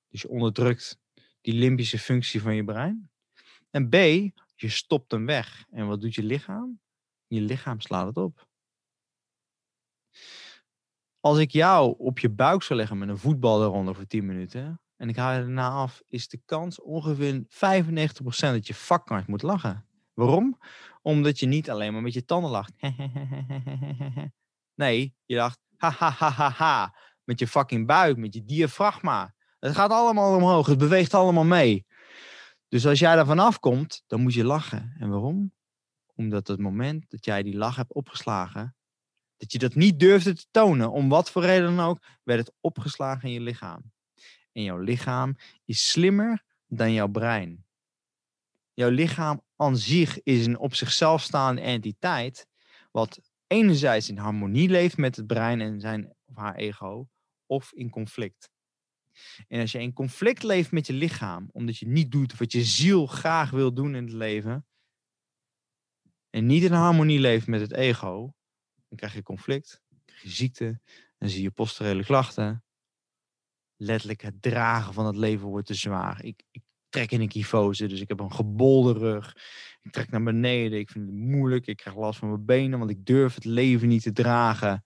Dus 0.07 0.21
je 0.21 0.29
onderdrukt 0.29 0.99
die 1.41 1.53
limbische 1.53 1.99
functie 1.99 2.41
van 2.41 2.55
je 2.55 2.63
brein. 2.63 3.10
En 3.69 3.89
B, 3.89 3.93
je 4.55 4.69
stopt 4.69 5.12
hem 5.12 5.25
weg. 5.25 5.65
En 5.69 5.88
wat 5.88 6.01
doet 6.01 6.15
je 6.15 6.23
lichaam? 6.23 6.79
Je 7.27 7.41
lichaam 7.41 7.79
slaat 7.79 8.07
het 8.07 8.17
op. 8.17 8.47
Als 11.19 11.38
ik 11.38 11.51
jou 11.51 11.95
op 11.97 12.19
je 12.19 12.29
buik 12.29 12.63
zou 12.63 12.79
leggen 12.79 12.97
met 12.97 13.10
een 13.10 13.17
voetbal 13.17 13.63
eronder 13.63 13.95
voor 13.95 14.05
10 14.05 14.25
minuten 14.25 14.81
en 14.95 15.10
ik 15.10 15.15
haal 15.15 15.34
je 15.34 15.39
daarna 15.39 15.69
af, 15.69 16.01
is 16.07 16.27
de 16.27 16.41
kans 16.45 16.81
ongeveer 16.81 17.43
95% 17.43 17.45
dat 18.23 18.67
je 18.67 18.73
fucking 18.73 19.27
moet 19.27 19.41
lachen. 19.41 19.86
Waarom? 20.13 20.60
Omdat 21.01 21.39
je 21.39 21.45
niet 21.45 21.69
alleen 21.69 21.93
maar 21.93 22.01
met 22.01 22.13
je 22.13 22.25
tanden 22.25 22.51
lacht. 22.51 22.73
nee, 24.84 25.15
je 25.25 25.36
lacht 25.36 25.60
ha 25.77 25.89
ha 25.89 26.10
ha 26.10 26.29
ha 26.29 26.49
ha 26.49 26.95
met 27.31 27.39
je 27.39 27.47
fucking 27.47 27.87
buik, 27.87 28.17
met 28.17 28.33
je 28.33 28.43
diafragma. 28.43 29.33
Het 29.59 29.75
gaat 29.75 29.91
allemaal 29.91 30.35
omhoog, 30.35 30.67
het 30.67 30.77
beweegt 30.77 31.13
allemaal 31.13 31.43
mee. 31.43 31.85
Dus 32.67 32.85
als 32.85 32.99
jij 32.99 33.15
daar 33.15 33.25
vanaf 33.25 33.59
komt, 33.59 34.03
dan 34.07 34.21
moet 34.21 34.33
je 34.33 34.43
lachen. 34.43 34.95
En 34.99 35.09
waarom? 35.09 35.53
Omdat 36.15 36.47
het 36.47 36.59
moment 36.59 37.09
dat 37.09 37.25
jij 37.25 37.43
die 37.43 37.57
lach 37.57 37.75
hebt 37.75 37.93
opgeslagen, 37.93 38.75
dat 39.37 39.51
je 39.51 39.59
dat 39.59 39.75
niet 39.75 39.99
durfde 39.99 40.33
te 40.33 40.45
tonen, 40.51 40.91
om 40.91 41.09
wat 41.09 41.31
voor 41.31 41.41
reden 41.41 41.75
dan 41.75 41.85
ook, 41.85 42.03
werd 42.23 42.39
het 42.39 42.55
opgeslagen 42.59 43.27
in 43.27 43.33
je 43.33 43.41
lichaam. 43.41 43.91
En 44.51 44.63
jouw 44.63 44.77
lichaam 44.77 45.35
is 45.65 45.89
slimmer 45.89 46.43
dan 46.67 46.93
jouw 46.93 47.07
brein. 47.07 47.65
Jouw 48.73 48.89
lichaam 48.89 49.41
aan 49.55 49.77
zich 49.77 50.23
is 50.23 50.45
een 50.45 50.57
op 50.57 50.75
zichzelf 50.75 51.21
staande 51.21 51.61
entiteit, 51.61 52.47
wat 52.91 53.19
enerzijds 53.47 54.09
in 54.09 54.17
harmonie 54.17 54.69
leeft 54.69 54.97
met 54.97 55.15
het 55.15 55.27
brein 55.27 55.61
en 55.61 55.79
zijn 55.79 56.13
of 56.25 56.35
haar 56.35 56.55
ego, 56.55 57.07
of 57.51 57.73
in 57.73 57.89
conflict. 57.89 58.51
En 59.47 59.61
als 59.61 59.71
je 59.71 59.79
in 59.79 59.93
conflict 59.93 60.43
leeft 60.43 60.71
met 60.71 60.87
je 60.87 60.93
lichaam, 60.93 61.49
omdat 61.51 61.77
je 61.77 61.87
niet 61.87 62.11
doet 62.11 62.37
wat 62.37 62.51
je 62.51 62.63
ziel 62.63 63.05
graag 63.05 63.49
wil 63.49 63.73
doen 63.73 63.95
in 63.95 64.03
het 64.03 64.13
leven, 64.13 64.65
en 66.29 66.45
niet 66.45 66.63
in 66.63 66.71
harmonie 66.71 67.19
leeft 67.19 67.47
met 67.47 67.61
het 67.61 67.73
ego, 67.73 68.33
dan 68.87 68.97
krijg 68.97 69.13
je 69.13 69.23
conflict, 69.23 69.81
krijg 70.05 70.21
je 70.21 70.29
ziekte, 70.29 70.81
dan 71.17 71.29
zie 71.29 71.41
je 71.41 71.51
posturele 71.51 72.03
klachten. 72.03 72.63
Letterlijk 73.75 74.21
het 74.21 74.41
dragen 74.41 74.93
van 74.93 75.05
het 75.05 75.15
leven 75.15 75.47
wordt 75.47 75.67
te 75.67 75.73
zwaar. 75.73 76.23
Ik, 76.23 76.43
ik 76.51 76.61
trek 76.89 77.11
in 77.11 77.21
een 77.21 77.27
kyfose, 77.27 77.87
dus 77.87 78.01
ik 78.01 78.07
heb 78.07 78.19
een 78.19 78.33
gebolde 78.33 78.93
rug. 78.93 79.35
Ik 79.81 79.91
trek 79.91 80.09
naar 80.09 80.23
beneden, 80.23 80.79
ik 80.79 80.89
vind 80.89 81.05
het 81.05 81.15
moeilijk, 81.15 81.67
ik 81.67 81.77
krijg 81.77 81.95
last 81.95 82.19
van 82.19 82.29
mijn 82.29 82.45
benen, 82.45 82.79
want 82.79 82.91
ik 82.91 83.05
durf 83.05 83.35
het 83.35 83.45
leven 83.45 83.87
niet 83.87 84.01
te 84.01 84.11
dragen. 84.11 84.83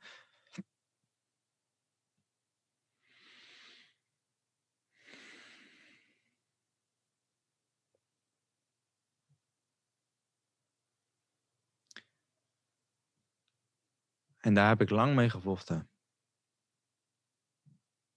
En 14.45 14.53
daar 14.53 14.67
heb 14.67 14.81
ik 14.81 14.89
lang 14.89 15.15
mee 15.15 15.29
gevochten. 15.29 15.89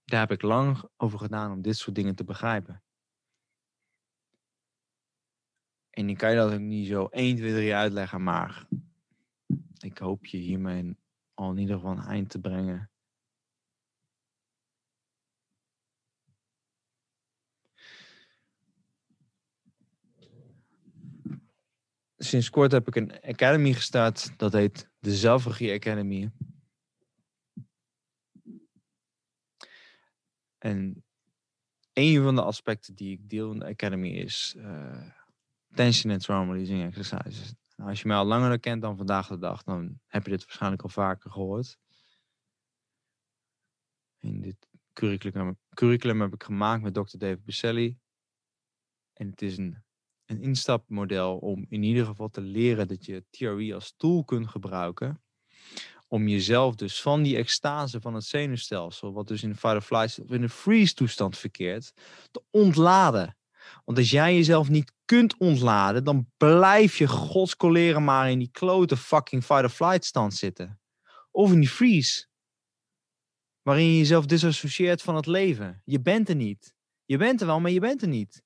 Daar 0.04 0.20
heb 0.20 0.30
ik 0.30 0.42
lang 0.42 0.88
over 0.96 1.18
gedaan 1.18 1.52
om 1.52 1.62
dit 1.62 1.76
soort 1.76 1.96
dingen 1.96 2.14
te 2.14 2.24
begrijpen. 2.24 2.82
En 5.90 6.08
ik 6.08 6.18
kan 6.18 6.30
je 6.30 6.36
dat 6.36 6.52
ook 6.52 6.58
niet 6.58 6.86
zo 6.86 7.06
1, 7.06 7.36
2, 7.36 7.52
3 7.52 7.74
uitleggen, 7.74 8.22
maar 8.22 8.68
ik 9.78 9.98
hoop 9.98 10.26
je 10.26 10.36
hiermee 10.36 10.96
al 11.34 11.50
in 11.50 11.58
ieder 11.58 11.76
geval 11.76 11.90
een 11.90 12.04
eind 12.04 12.30
te 12.30 12.40
brengen. 12.40 12.90
Sinds 22.18 22.50
kort 22.50 22.72
heb 22.72 22.86
ik 22.86 22.96
een 22.96 23.20
academy 23.20 23.72
gestart, 23.72 24.38
dat 24.38 24.52
heet 24.52 24.90
de 24.98 25.14
Zelfregie 25.14 25.72
Academy. 25.72 26.30
En 30.58 31.04
een 31.92 32.22
van 32.22 32.34
de 32.34 32.42
aspecten 32.42 32.94
die 32.94 33.12
ik 33.12 33.28
deel 33.28 33.52
in 33.52 33.58
de 33.58 33.66
Academy 33.66 34.08
is 34.08 34.54
uh, 34.56 35.10
tension 35.74 36.12
and 36.12 36.22
trauma 36.22 36.52
releasing 36.52 36.84
exercises. 36.84 37.54
Nou, 37.76 37.90
als 37.90 38.00
je 38.00 38.08
mij 38.08 38.16
al 38.16 38.24
langer 38.24 38.60
kent 38.60 38.82
dan 38.82 38.96
vandaag 38.96 39.28
de 39.28 39.38
dag, 39.38 39.62
dan 39.62 40.00
heb 40.06 40.24
je 40.24 40.30
dit 40.30 40.44
waarschijnlijk 40.44 40.82
al 40.82 40.88
vaker 40.88 41.30
gehoord. 41.30 41.78
In 44.18 44.40
dit 44.40 44.68
curriculum, 45.74 46.20
heb 46.20 46.34
ik 46.34 46.42
gemaakt 46.42 46.82
met 46.82 46.94
Dr. 46.94 47.18
David 47.18 47.44
Busselli. 47.44 47.98
En 49.12 49.30
het 49.30 49.42
is 49.42 49.56
een, 49.56 49.84
een 50.28 50.42
instapmodel 50.42 51.36
om 51.36 51.66
in 51.68 51.82
ieder 51.82 52.06
geval 52.06 52.28
te 52.28 52.40
leren 52.40 52.88
dat 52.88 53.04
je 53.04 53.24
theorie 53.30 53.74
als 53.74 53.94
tool 53.96 54.24
kunt 54.24 54.48
gebruiken. 54.48 55.22
Om 56.08 56.28
jezelf 56.28 56.74
dus 56.74 57.02
van 57.02 57.22
die 57.22 57.36
extase 57.36 58.00
van 58.00 58.14
het 58.14 58.24
zenuwstelsel, 58.24 59.12
wat 59.12 59.28
dus 59.28 59.42
in 59.42 59.56
flight 59.56 60.18
of 60.18 60.30
in 60.30 60.40
de 60.40 60.48
freeze 60.48 60.94
toestand 60.94 61.38
verkeert, 61.38 61.92
te 62.30 62.42
ontladen. 62.50 63.36
Want 63.84 63.98
als 63.98 64.10
jij 64.10 64.34
jezelf 64.34 64.68
niet 64.68 64.92
kunt 65.04 65.36
ontladen, 65.36 66.04
dan 66.04 66.30
blijf 66.36 66.98
je 66.98 67.08
godskoleren 67.08 68.04
maar 68.04 68.30
in 68.30 68.38
die 68.38 68.50
klote 68.50 68.96
fucking 68.96 69.44
fight-or-flight 69.44 70.04
stand 70.04 70.34
zitten. 70.34 70.80
Of 71.30 71.52
in 71.52 71.60
die 71.60 71.68
freeze. 71.68 72.26
Waarin 73.62 73.86
je 73.86 73.96
jezelf 73.96 74.26
disassocieert 74.26 75.02
van 75.02 75.16
het 75.16 75.26
leven. 75.26 75.82
Je 75.84 76.00
bent 76.00 76.28
er 76.28 76.34
niet. 76.34 76.74
Je 77.04 77.16
bent 77.16 77.40
er 77.40 77.46
wel, 77.46 77.60
maar 77.60 77.70
je 77.70 77.80
bent 77.80 78.02
er 78.02 78.08
niet. 78.08 78.42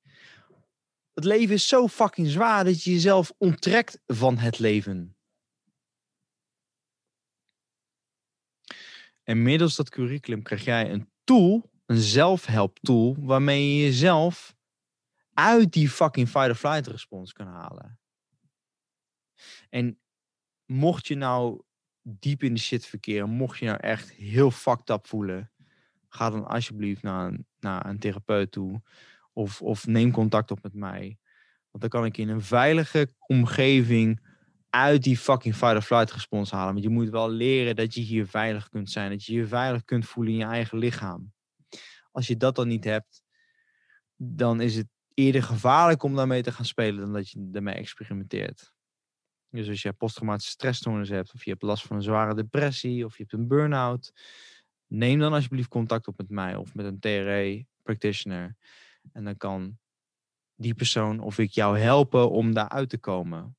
Het 1.22 1.30
leven 1.30 1.54
is 1.54 1.68
zo 1.68 1.88
fucking 1.88 2.28
zwaar 2.28 2.64
dat 2.64 2.82
je 2.82 2.90
jezelf 2.90 3.32
onttrekt 3.38 4.00
van 4.06 4.38
het 4.38 4.58
leven. 4.58 5.16
En 9.22 9.42
middels 9.42 9.76
dat 9.76 9.90
curriculum 9.90 10.42
krijg 10.42 10.64
jij 10.64 10.90
een 10.90 11.10
tool, 11.24 11.70
een 11.86 12.00
zelfhelptool, 12.00 13.16
waarmee 13.18 13.76
je 13.76 13.82
jezelf 13.82 14.54
uit 15.32 15.72
die 15.72 15.88
fucking 15.88 16.28
fight-or-flight 16.28 16.86
respons 16.86 17.32
kan 17.32 17.46
halen. 17.46 18.00
En 19.68 20.00
mocht 20.64 21.06
je 21.06 21.14
nou 21.14 21.62
diep 22.02 22.42
in 22.42 22.54
de 22.54 22.60
shit 22.60 22.86
verkeren, 22.86 23.30
mocht 23.30 23.58
je 23.58 23.64
nou 23.64 23.78
echt 23.80 24.10
heel 24.12 24.50
fucked 24.50 24.90
up 24.90 25.06
voelen, 25.06 25.52
ga 26.08 26.30
dan 26.30 26.46
alsjeblieft 26.46 27.02
naar 27.02 27.26
een, 27.26 27.46
naar 27.60 27.86
een 27.86 27.98
therapeut 27.98 28.52
toe. 28.52 28.82
Of, 29.32 29.62
of 29.62 29.86
neem 29.86 30.10
contact 30.10 30.50
op 30.50 30.62
met 30.62 30.74
mij. 30.74 31.18
Want 31.70 31.82
dan 31.82 31.88
kan 31.88 32.04
ik 32.04 32.16
in 32.16 32.28
een 32.28 32.42
veilige 32.42 33.08
omgeving 33.26 34.20
uit 34.70 35.02
die 35.02 35.18
fucking 35.18 35.54
fight-or-flight 35.54 36.12
respons 36.12 36.50
halen. 36.50 36.72
Want 36.72 36.84
je 36.84 36.90
moet 36.90 37.10
wel 37.10 37.30
leren 37.30 37.76
dat 37.76 37.94
je 37.94 38.00
hier 38.00 38.26
veilig 38.26 38.68
kunt 38.68 38.90
zijn. 38.90 39.10
Dat 39.10 39.24
je 39.24 39.32
je 39.32 39.46
veilig 39.46 39.84
kunt 39.84 40.06
voelen 40.06 40.32
in 40.32 40.38
je 40.38 40.44
eigen 40.44 40.78
lichaam. 40.78 41.32
Als 42.10 42.26
je 42.26 42.36
dat 42.36 42.54
dan 42.54 42.68
niet 42.68 42.84
hebt, 42.84 43.22
dan 44.16 44.60
is 44.60 44.76
het 44.76 44.88
eerder 45.14 45.42
gevaarlijk 45.42 46.02
om 46.02 46.16
daarmee 46.16 46.42
te 46.42 46.52
gaan 46.52 46.64
spelen 46.64 47.00
dan 47.00 47.12
dat 47.12 47.30
je 47.30 47.48
ermee 47.52 47.74
experimenteert. 47.74 48.72
Dus 49.50 49.68
als 49.68 49.82
je 49.82 49.92
posttraumatische 49.92 50.50
stressstoornis 50.50 51.08
hebt, 51.08 51.34
of 51.34 51.44
je 51.44 51.50
hebt 51.50 51.62
last 51.62 51.86
van 51.86 51.96
een 51.96 52.02
zware 52.02 52.34
depressie, 52.34 53.04
of 53.04 53.16
je 53.16 53.22
hebt 53.22 53.32
een 53.32 53.48
burn-out, 53.48 54.12
neem 54.86 55.18
dan 55.18 55.32
alsjeblieft 55.32 55.68
contact 55.68 56.06
op 56.06 56.16
met 56.16 56.28
mij 56.28 56.56
of 56.56 56.74
met 56.74 56.86
een 56.86 56.98
TRE 56.98 57.66
practitioner. 57.82 58.56
En 59.12 59.24
dan 59.24 59.36
kan 59.36 59.78
die 60.54 60.74
persoon 60.74 61.20
of 61.20 61.38
ik 61.38 61.50
jou 61.50 61.78
helpen 61.78 62.30
om 62.30 62.54
daaruit 62.54 62.88
te 62.88 62.98
komen. 62.98 63.56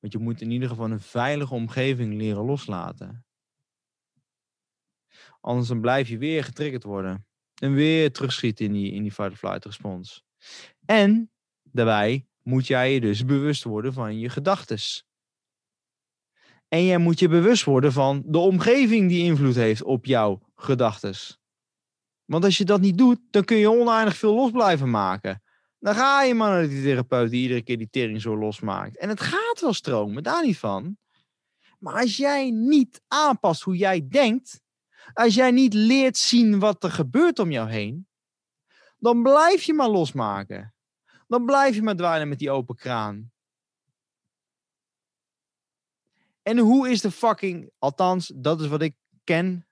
Want 0.00 0.12
je 0.12 0.18
moet 0.18 0.40
in 0.40 0.50
ieder 0.50 0.68
geval 0.68 0.90
een 0.90 1.00
veilige 1.00 1.54
omgeving 1.54 2.14
leren 2.14 2.44
loslaten. 2.44 3.26
Anders 5.40 5.68
dan 5.68 5.80
blijf 5.80 6.08
je 6.08 6.18
weer 6.18 6.44
getriggerd 6.44 6.82
worden. 6.82 7.26
En 7.54 7.74
weer 7.74 8.12
terugschieten 8.12 8.64
in 8.64 8.72
die, 8.72 8.92
in 8.92 9.02
die 9.02 9.12
fight-or-flight 9.12 9.64
respons. 9.64 10.24
En 10.84 11.30
daarbij 11.62 12.26
moet 12.42 12.66
jij 12.66 12.92
je 12.94 13.00
dus 13.00 13.24
bewust 13.24 13.64
worden 13.64 13.92
van 13.92 14.18
je 14.18 14.28
gedachtes. 14.28 15.06
En 16.68 16.84
jij 16.84 16.98
moet 16.98 17.18
je 17.18 17.28
bewust 17.28 17.64
worden 17.64 17.92
van 17.92 18.22
de 18.26 18.38
omgeving 18.38 19.08
die 19.08 19.24
invloed 19.24 19.54
heeft 19.54 19.82
op 19.82 20.04
jouw 20.04 20.40
gedachtes. 20.54 21.40
Want 22.28 22.44
als 22.44 22.58
je 22.58 22.64
dat 22.64 22.80
niet 22.80 22.98
doet, 22.98 23.18
dan 23.30 23.44
kun 23.44 23.56
je 23.56 23.70
oneindig 23.70 24.16
veel 24.16 24.34
los 24.34 24.50
blijven 24.50 24.90
maken. 24.90 25.42
Dan 25.78 25.94
ga 25.94 26.22
je 26.22 26.34
maar 26.34 26.50
naar 26.50 26.68
die 26.68 26.82
therapeut 26.82 27.30
die 27.30 27.42
iedere 27.42 27.62
keer 27.62 27.78
die 27.78 27.90
tering 27.90 28.20
zo 28.20 28.36
losmaakt. 28.36 28.98
En 28.98 29.08
het 29.08 29.20
gaat 29.20 29.60
wel 29.60 29.72
stromen, 29.72 30.22
daar 30.22 30.44
niet 30.44 30.58
van. 30.58 30.96
Maar 31.78 31.94
als 31.94 32.16
jij 32.16 32.50
niet 32.50 33.02
aanpast 33.06 33.62
hoe 33.62 33.76
jij 33.76 34.08
denkt, 34.08 34.60
als 35.12 35.34
jij 35.34 35.50
niet 35.50 35.74
leert 35.74 36.16
zien 36.16 36.58
wat 36.58 36.84
er 36.84 36.90
gebeurt 36.90 37.38
om 37.38 37.50
jou 37.50 37.70
heen, 37.70 38.08
dan 38.98 39.22
blijf 39.22 39.62
je 39.62 39.74
maar 39.74 39.88
losmaken. 39.88 40.74
Dan 41.26 41.44
blijf 41.44 41.74
je 41.74 41.82
maar 41.82 41.96
dweilen 41.96 42.28
met 42.28 42.38
die 42.38 42.50
open 42.50 42.76
kraan. 42.76 43.32
En 46.42 46.58
hoe 46.58 46.90
is 46.90 47.00
de 47.00 47.10
fucking, 47.10 47.70
althans, 47.78 48.32
dat 48.34 48.60
is 48.60 48.66
wat 48.66 48.82
ik 48.82 48.94
ken, 49.24 49.67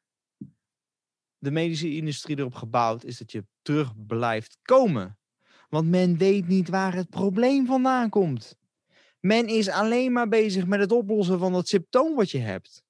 de 1.38 1.50
medische 1.50 1.94
industrie 1.94 2.38
erop 2.38 2.54
gebouwd, 2.54 3.04
is 3.04 3.18
dat 3.18 3.32
je 3.32 3.44
terug 3.62 3.92
blijft 4.06 4.58
komen. 4.62 5.18
Want 5.68 5.88
men 5.88 6.16
weet 6.16 6.48
niet 6.48 6.68
waar 6.68 6.94
het 6.94 7.08
probleem 7.08 7.66
vandaan 7.66 8.08
komt. 8.08 8.56
Men 9.20 9.46
is 9.46 9.68
alleen 9.68 10.12
maar 10.12 10.28
bezig 10.28 10.66
met 10.66 10.80
het 10.80 10.92
oplossen 10.92 11.38
van 11.38 11.52
dat 11.52 11.68
symptoom 11.68 12.14
wat 12.14 12.30
je 12.30 12.38
hebt. 12.38 12.84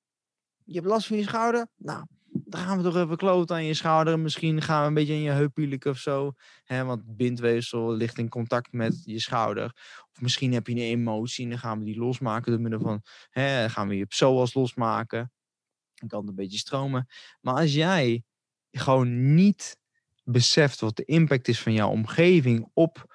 Je 0.64 0.74
hebt 0.74 0.86
last 0.86 1.06
van 1.06 1.16
je 1.16 1.22
schouder? 1.22 1.66
Nou, 1.76 2.06
dan 2.44 2.60
gaan 2.60 2.76
we 2.76 2.82
toch 2.82 2.96
even 2.96 3.16
kloten 3.16 3.56
aan 3.56 3.64
je 3.64 3.74
schouder. 3.74 4.18
Misschien 4.18 4.62
gaan 4.62 4.80
we 4.80 4.88
een 4.88 4.94
beetje 4.94 5.12
in 5.12 5.20
je 5.20 5.30
heup 5.30 5.86
of 5.86 5.98
zo. 5.98 6.32
Hè, 6.64 6.84
want 6.84 7.16
bindweefsel 7.16 7.92
ligt 7.92 8.18
in 8.18 8.28
contact 8.28 8.72
met 8.72 9.02
je 9.04 9.20
schouder. 9.20 9.64
Of 10.12 10.20
misschien 10.20 10.52
heb 10.52 10.66
je 10.66 10.72
een 10.72 10.78
emotie 10.78 11.44
en 11.44 11.50
dan 11.50 11.58
gaan 11.58 11.78
we 11.78 11.84
die 11.84 11.98
losmaken 11.98 12.52
door 12.52 12.60
middel 12.60 12.80
van... 12.80 13.02
Hè, 13.30 13.68
gaan 13.68 13.88
we 13.88 13.96
je 13.96 14.06
psoas 14.06 14.54
losmaken. 14.54 15.32
Dan 15.94 16.08
kan 16.08 16.20
het 16.20 16.28
een 16.28 16.34
beetje 16.34 16.58
stromen. 16.58 17.06
Maar 17.40 17.54
als 17.54 17.74
jij 17.74 18.24
gewoon 18.78 19.34
niet 19.34 19.78
beseft 20.24 20.80
wat 20.80 20.96
de 20.96 21.04
impact 21.04 21.48
is 21.48 21.60
van 21.60 21.72
jouw 21.72 21.90
omgeving 21.90 22.70
op 22.72 23.14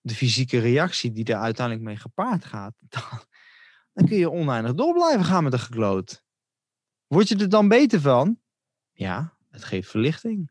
de 0.00 0.14
fysieke 0.14 0.58
reactie 0.58 1.12
die 1.12 1.24
er 1.24 1.36
uiteindelijk 1.36 1.86
mee 1.86 1.96
gepaard 1.96 2.44
gaat, 2.44 2.74
dan, 2.94 3.22
dan 3.92 4.06
kun 4.06 4.16
je 4.16 4.30
oneindig 4.30 4.74
door 4.74 4.94
blijven 4.94 5.24
gaan 5.24 5.42
met 5.42 5.52
de 5.52 5.58
gekloot. 5.58 6.22
Word 7.06 7.28
je 7.28 7.36
er 7.36 7.48
dan 7.48 7.68
beter 7.68 8.00
van? 8.00 8.40
Ja, 8.92 9.36
het 9.50 9.64
geeft 9.64 9.90
verlichting. 9.90 10.50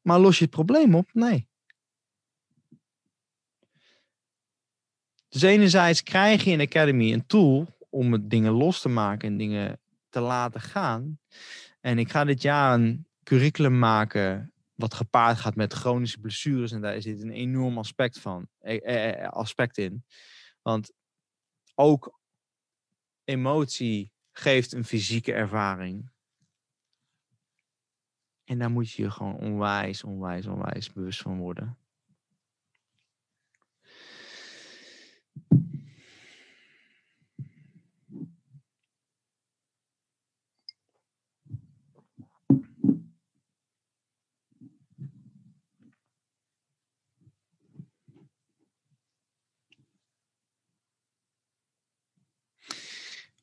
Maar 0.00 0.18
los 0.18 0.38
je 0.38 0.44
het 0.44 0.54
probleem 0.54 0.94
op? 0.94 1.10
Nee. 1.12 1.48
Dus 5.28 5.42
enerzijds 5.42 6.02
krijg 6.02 6.44
je 6.44 6.50
in 6.50 6.60
Academy 6.60 7.12
een 7.12 7.26
tool 7.26 7.78
om 7.90 8.28
dingen 8.28 8.52
los 8.52 8.80
te 8.80 8.88
maken 8.88 9.28
en 9.28 9.36
dingen 9.36 9.80
te 10.08 10.20
laten 10.20 10.60
gaan. 10.60 11.18
En 11.80 11.98
ik 11.98 12.10
ga 12.10 12.24
dit 12.24 12.42
jaar 12.42 12.74
een 12.74 13.06
curriculum 13.30 13.78
maken 13.78 14.52
wat 14.74 14.94
gepaard 14.94 15.38
gaat 15.38 15.54
met 15.54 15.72
chronische 15.72 16.18
blessures. 16.18 16.72
En 16.72 16.80
daar 16.80 17.02
zit 17.02 17.22
een 17.22 17.30
enorm 17.30 17.78
aspect 17.78 18.18
van, 18.18 18.48
eh, 18.58 18.86
eh, 18.86 19.24
eh, 19.24 19.28
aspect 19.28 19.78
in. 19.78 20.04
Want 20.62 20.92
ook 21.74 22.20
emotie 23.24 24.12
geeft 24.32 24.72
een 24.72 24.84
fysieke 24.84 25.32
ervaring. 25.32 26.10
En 28.44 28.58
daar 28.58 28.70
moet 28.70 28.90
je 28.90 29.02
je 29.02 29.10
gewoon 29.10 29.36
onwijs, 29.36 30.04
onwijs, 30.04 30.46
onwijs 30.46 30.92
bewust 30.92 31.22
van 31.22 31.38
worden. 31.38 31.78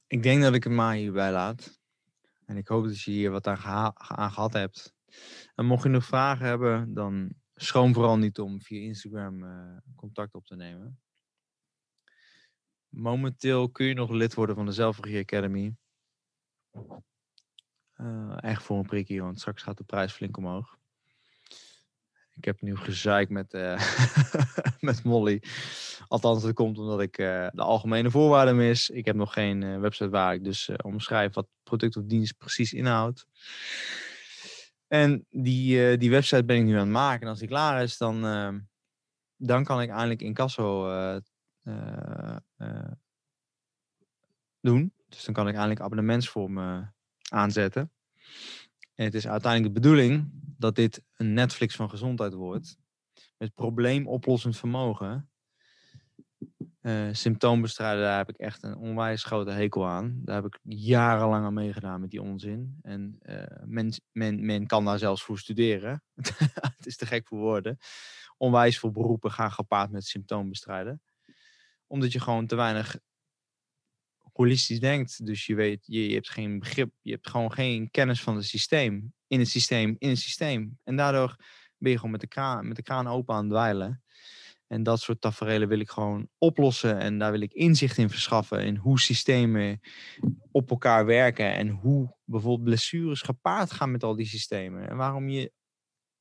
Ik 0.07 0.23
denk 0.23 0.41
dat 0.41 0.53
ik 0.53 0.63
het 0.63 0.73
maar 0.73 0.95
hierbij 0.95 1.31
laat. 1.31 1.79
En 2.45 2.57
ik 2.57 2.67
hoop 2.67 2.83
dat 2.83 3.01
je 3.01 3.11
hier 3.11 3.31
wat 3.31 3.47
aan, 3.47 3.57
geha- 3.57 3.93
aan 3.95 4.31
gehad 4.31 4.53
hebt. 4.53 4.95
En 5.55 5.65
mocht 5.65 5.83
je 5.83 5.89
nog 5.89 6.05
vragen 6.05 6.45
hebben, 6.45 6.93
dan 6.93 7.33
schroom 7.55 7.93
vooral 7.93 8.17
niet 8.17 8.39
om 8.39 8.61
via 8.61 8.81
Instagram 8.81 9.43
eh, 9.43 9.77
contact 9.95 10.33
op 10.33 10.45
te 10.45 10.55
nemen. 10.55 10.99
Momenteel 12.89 13.69
kun 13.69 13.85
je 13.85 13.93
nog 13.93 14.09
lid 14.09 14.33
worden 14.33 14.55
van 14.55 14.65
de 14.65 14.71
Zelfregie 14.71 15.19
Academy. 15.19 15.75
Eh, 17.93 18.37
echt 18.43 18.63
voor 18.63 18.77
een 18.77 18.85
prikkie, 18.85 19.21
want 19.21 19.39
straks 19.39 19.63
gaat 19.63 19.77
de 19.77 19.83
prijs 19.83 20.13
flink 20.13 20.37
omhoog. 20.37 20.76
Ik 22.37 22.45
heb 22.45 22.61
nu 22.61 22.77
gezeik 22.77 23.29
met, 23.29 23.53
eh, 23.53 23.81
met 24.79 25.03
Molly. 25.03 25.41
Althans, 26.07 26.43
dat 26.43 26.53
komt 26.53 26.77
omdat 26.77 27.01
ik 27.01 27.17
eh, 27.17 27.47
de 27.51 27.61
algemene 27.61 28.11
voorwaarden 28.11 28.55
mis. 28.55 28.89
Ik 28.89 29.05
heb 29.05 29.15
nog 29.15 29.33
geen 29.33 29.63
eh, 29.63 29.79
website 29.79 30.09
waar 30.09 30.33
ik 30.33 30.43
dus 30.43 30.69
omschrijf 30.83 31.33
wat 31.33 31.47
product 31.63 31.97
of 31.97 32.03
dienst 32.03 32.37
precies 32.37 32.73
inhoudt. 32.73 33.27
En 34.87 35.25
die, 35.29 35.97
die 35.97 36.09
website 36.09 36.45
ben 36.45 36.57
ik 36.57 36.63
nu 36.63 36.73
aan 36.73 36.79
het 36.79 36.89
maken. 36.89 37.21
En 37.21 37.27
als 37.27 37.39
die 37.39 37.47
klaar 37.47 37.83
is, 37.83 37.97
dan, 37.97 38.25
eh, 38.25 38.53
dan 39.35 39.63
kan 39.63 39.81
ik 39.81 39.89
eindelijk 39.89 40.21
incasso 40.21 40.87
doen. 44.59 44.93
Dus 45.09 45.23
dan 45.23 45.33
kan 45.33 45.47
ik 45.47 45.53
eindelijk 45.53 45.81
abonnementsvorm 45.81 46.57
eh, 46.57 46.79
aanzetten. 47.29 47.91
En 48.97 49.05
het 49.05 49.13
is 49.13 49.27
uiteindelijk 49.27 49.73
de 49.73 49.81
bedoeling 49.81 50.29
dat 50.57 50.75
dit 50.75 51.03
een 51.15 51.33
Netflix 51.33 51.75
van 51.75 51.89
gezondheid 51.89 52.33
wordt. 52.33 52.77
Met 53.37 53.53
probleemoplossend 53.53 54.57
vermogen. 54.57 55.29
Eh 56.81 57.07
symptoombestrijden, 57.11 58.03
daar 58.03 58.17
heb 58.17 58.29
ik 58.29 58.37
echt 58.37 58.63
een 58.63 58.75
onwijs 58.75 59.23
grote 59.23 59.51
hekel 59.51 59.87
aan. 59.87 60.21
Daar 60.23 60.35
heb 60.35 60.45
ik 60.45 60.59
jarenlang 60.63 61.45
aan 61.45 61.53
meegedaan 61.53 62.01
met 62.01 62.09
die 62.09 62.21
onzin. 62.21 62.77
En 62.81 63.17
eh, 63.21 63.63
men, 63.65 63.93
men, 64.11 64.45
men 64.45 64.67
kan 64.67 64.85
daar 64.85 64.99
zelfs 64.99 65.23
voor 65.23 65.39
studeren. 65.39 66.03
het 66.77 66.85
is 66.85 66.97
te 66.97 67.05
gek 67.05 67.27
voor 67.27 67.37
woorden. 67.37 67.77
Onwijs 68.37 68.79
veel 68.79 68.91
beroepen 68.91 69.31
gaan 69.31 69.51
gepaard 69.51 69.91
met 69.91 70.05
symptoombestrijden. 70.05 71.01
Omdat 71.87 72.11
je 72.11 72.19
gewoon 72.19 72.47
te 72.47 72.55
weinig 72.55 72.99
holistisch 74.37 74.79
denkt. 74.79 75.25
Dus 75.25 75.45
je 75.45 75.55
weet, 75.55 75.79
je, 75.85 76.13
hebt 76.13 76.29
geen 76.29 76.59
begrip, 76.59 76.91
je 77.01 77.11
hebt 77.11 77.29
gewoon 77.29 77.51
geen 77.51 77.91
kennis 77.91 78.21
van 78.21 78.35
het 78.35 78.45
systeem. 78.45 79.13
In 79.27 79.39
het 79.39 79.49
systeem, 79.49 79.95
in 79.97 80.09
het 80.09 80.19
systeem. 80.19 80.79
En 80.83 80.95
daardoor 80.95 81.35
ben 81.77 81.91
je 81.91 81.97
gewoon 81.97 82.11
met 82.11 82.21
de 82.21 82.27
kraan, 82.27 82.67
met 82.67 82.75
de 82.75 82.83
kraan 82.83 83.07
open 83.07 83.35
aan 83.35 83.43
het 83.43 83.49
dweilen. 83.49 84.03
En 84.67 84.83
dat 84.83 84.99
soort 84.99 85.21
tafereelen 85.21 85.67
wil 85.67 85.79
ik 85.79 85.89
gewoon 85.89 86.27
oplossen. 86.37 86.99
En 86.99 87.17
daar 87.17 87.31
wil 87.31 87.41
ik 87.41 87.53
inzicht 87.53 87.97
in 87.97 88.09
verschaffen. 88.09 88.65
In 88.65 88.75
hoe 88.75 88.99
systemen 88.99 89.79
op 90.51 90.69
elkaar 90.69 91.05
werken. 91.05 91.53
En 91.53 91.69
hoe 91.69 92.15
bijvoorbeeld 92.23 92.63
blessures 92.63 93.21
gepaard 93.21 93.71
gaan 93.71 93.91
met 93.91 94.03
al 94.03 94.15
die 94.15 94.25
systemen. 94.25 94.89
En 94.89 94.97
waarom 94.97 95.29
je 95.29 95.51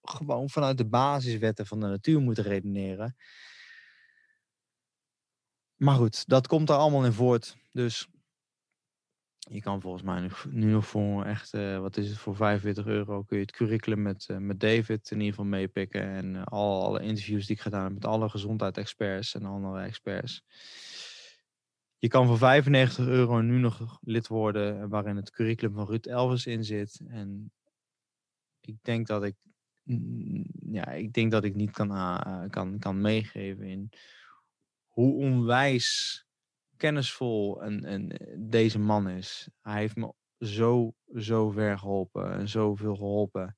gewoon 0.03 0.51
vanuit 0.51 0.79
de 0.79 0.87
basiswetten 0.87 1.67
van 1.67 1.81
de 1.81 1.87
natuur 1.87 2.21
moet 2.21 2.39
redeneren. 2.39 3.17
Maar 5.77 5.95
goed, 5.95 6.29
dat 6.29 6.47
komt 6.47 6.69
er 6.69 6.77
allemaal 6.77 7.05
in 7.05 7.13
voort. 7.13 7.57
Dus 7.73 8.09
je 9.51 9.61
kan 9.61 9.81
volgens 9.81 10.03
mij 10.03 10.31
nu, 10.51 10.71
nog 10.71 10.87
voor 10.87 11.25
echt, 11.25 11.55
eh, 11.55 11.79
wat 11.79 11.97
is 11.97 12.09
het, 12.09 12.19
voor 12.19 12.37
45 12.37 12.87
euro 12.87 13.23
kun 13.23 13.37
je 13.37 13.43
het 13.43 13.53
curriculum 13.53 14.03
met, 14.03 14.27
eh, 14.29 14.37
met 14.37 14.61
David 14.61 15.11
in 15.11 15.17
ieder 15.17 15.35
geval 15.35 15.51
meepikken. 15.51 16.03
En 16.03 16.37
eh, 16.37 16.43
alle, 16.45 16.85
alle 16.85 17.03
interviews 17.03 17.47
die 17.47 17.57
ik 17.57 17.63
gedaan 17.63 17.85
heb 17.85 17.93
met 17.93 18.05
alle 18.05 18.29
gezondheidsexperts 18.29 19.35
en 19.35 19.45
andere 19.45 19.83
experts. 19.83 20.43
Je 21.99 22.09
kan 22.09 22.27
voor 22.27 22.39
95 22.39 23.07
euro 23.07 23.41
nu 23.41 23.59
nog 23.59 23.99
lid 24.01 24.27
worden, 24.27 24.89
waarin 24.89 25.17
het 25.17 25.31
curriculum 25.31 25.75
van 25.75 25.87
Ruud 25.87 26.07
Elvers 26.07 26.47
in 26.47 26.65
zit. 26.65 27.01
En 27.09 27.53
ik 28.61 28.77
denk 28.83 29.07
dat 29.07 29.25
ik, 29.25 29.35
ja, 30.71 30.87
ik 30.87 31.13
denk 31.13 31.31
dat 31.31 31.45
ik 31.45 31.55
niet 31.55 31.71
kan, 31.71 31.89
kan, 32.51 32.79
kan 32.79 33.01
meegeven 33.01 33.67
in 33.67 33.91
hoe 34.97 35.15
onwijs 35.15 36.25
kennisvol 36.77 37.63
en, 37.63 38.09
deze 38.39 38.79
man 38.79 39.09
is. 39.09 39.49
Hij 39.61 39.81
heeft 39.81 39.97
me 39.97 40.13
zo, 40.39 40.95
zo 41.15 41.51
ver 41.51 41.79
geholpen 41.79 42.33
en 42.33 42.49
zoveel 42.49 42.97
geholpen. 42.97 43.57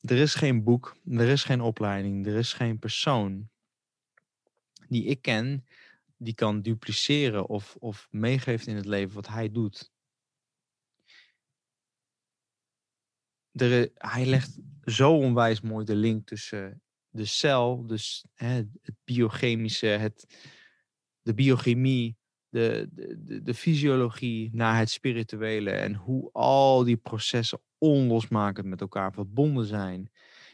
Er 0.00 0.16
is 0.16 0.34
geen 0.34 0.64
boek, 0.64 0.96
er 1.04 1.28
is 1.28 1.44
geen 1.44 1.60
opleiding, 1.60 2.26
er 2.26 2.36
is 2.36 2.52
geen 2.52 2.78
persoon 2.78 3.50
die 4.88 5.04
ik 5.04 5.22
ken 5.22 5.66
die 6.16 6.34
kan 6.34 6.62
dupliceren 6.62 7.46
of, 7.46 7.76
of 7.76 8.08
meegeeft 8.10 8.66
in 8.66 8.76
het 8.76 8.86
leven 8.86 9.14
wat 9.14 9.28
hij 9.28 9.50
doet. 9.50 9.93
I- 13.62 13.90
hij 13.94 14.26
legt 14.26 14.58
zo 14.84 15.16
onwijs 15.16 15.60
mooi 15.60 15.84
de 15.84 15.96
link 15.96 16.26
tussen 16.26 16.82
de 17.08 17.24
cel, 17.24 17.86
dus 17.86 18.26
hè, 18.34 18.54
het 18.82 18.94
biochemische, 19.04 19.86
het, 19.86 20.44
de 21.22 21.34
biochemie, 21.34 22.16
de, 22.48 22.88
de, 22.92 23.22
de, 23.24 23.42
de 23.42 23.54
fysiologie 23.54 24.50
naar 24.52 24.78
het 24.78 24.90
spirituele 24.90 25.70
en 25.70 25.94
hoe 25.94 26.32
al 26.32 26.84
die 26.84 26.96
processen 26.96 27.60
onlosmakend 27.78 28.66
met 28.66 28.80
elkaar 28.80 29.12
verbonden 29.12 29.66
zijn 29.66 30.10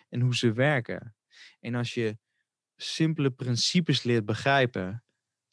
en 0.08 0.20
hoe 0.20 0.36
ze 0.36 0.52
werken. 0.52 1.14
En 1.60 1.74
als 1.74 1.94
je 1.94 2.18
simpele 2.76 3.30
principes 3.30 4.02
leert 4.02 4.24
begrijpen, 4.24 5.04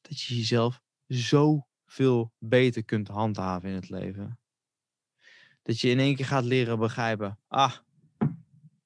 dat 0.01 0.21
je 0.21 0.35
jezelf 0.35 0.81
zoveel 1.07 2.33
beter 2.39 2.83
kunt 2.85 3.07
handhaven 3.07 3.69
in 3.69 3.75
het 3.75 3.89
leven. 3.89 4.39
Dat 5.67 5.79
je 5.79 5.89
in 5.89 5.99
één 5.99 6.15
keer 6.15 6.25
gaat 6.25 6.43
leren 6.43 6.79
begrijpen, 6.79 7.39
ah, 7.47 7.71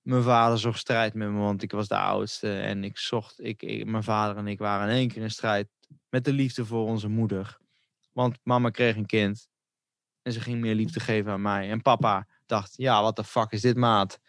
mijn 0.01 0.23
vader 0.23 0.59
zocht 0.59 0.79
strijd 0.79 1.13
met 1.13 1.29
me, 1.29 1.39
want 1.39 1.63
ik 1.63 1.71
was 1.71 1.87
de 1.87 1.97
oudste. 1.97 2.59
En 2.59 2.83
ik 2.83 2.97
zocht, 2.97 3.43
ik, 3.43 3.85
mijn 3.85 4.03
vader 4.03 4.37
en 4.37 4.47
ik 4.47 4.59
waren 4.59 4.89
in 4.89 4.95
één 4.95 5.07
keer 5.07 5.21
in 5.21 5.31
strijd 5.31 5.67
met 6.09 6.25
de 6.25 6.33
liefde 6.33 6.65
voor 6.65 6.87
onze 6.87 7.07
moeder. 7.07 7.57
Want 8.11 8.37
mama 8.43 8.69
kreeg 8.69 8.95
een 8.95 9.05
kind. 9.05 9.49
En 10.21 10.33
ze 10.33 10.39
ging 10.39 10.61
meer 10.61 10.75
liefde 10.75 10.99
geven 10.99 11.31
aan 11.31 11.41
mij. 11.41 11.69
En 11.69 11.81
papa 11.81 12.27
dacht, 12.45 12.73
ja, 12.77 13.01
wat 13.01 13.15
de 13.15 13.23
fuck 13.23 13.51
is 13.51 13.61
dit, 13.61 13.77
maat? 13.77 14.19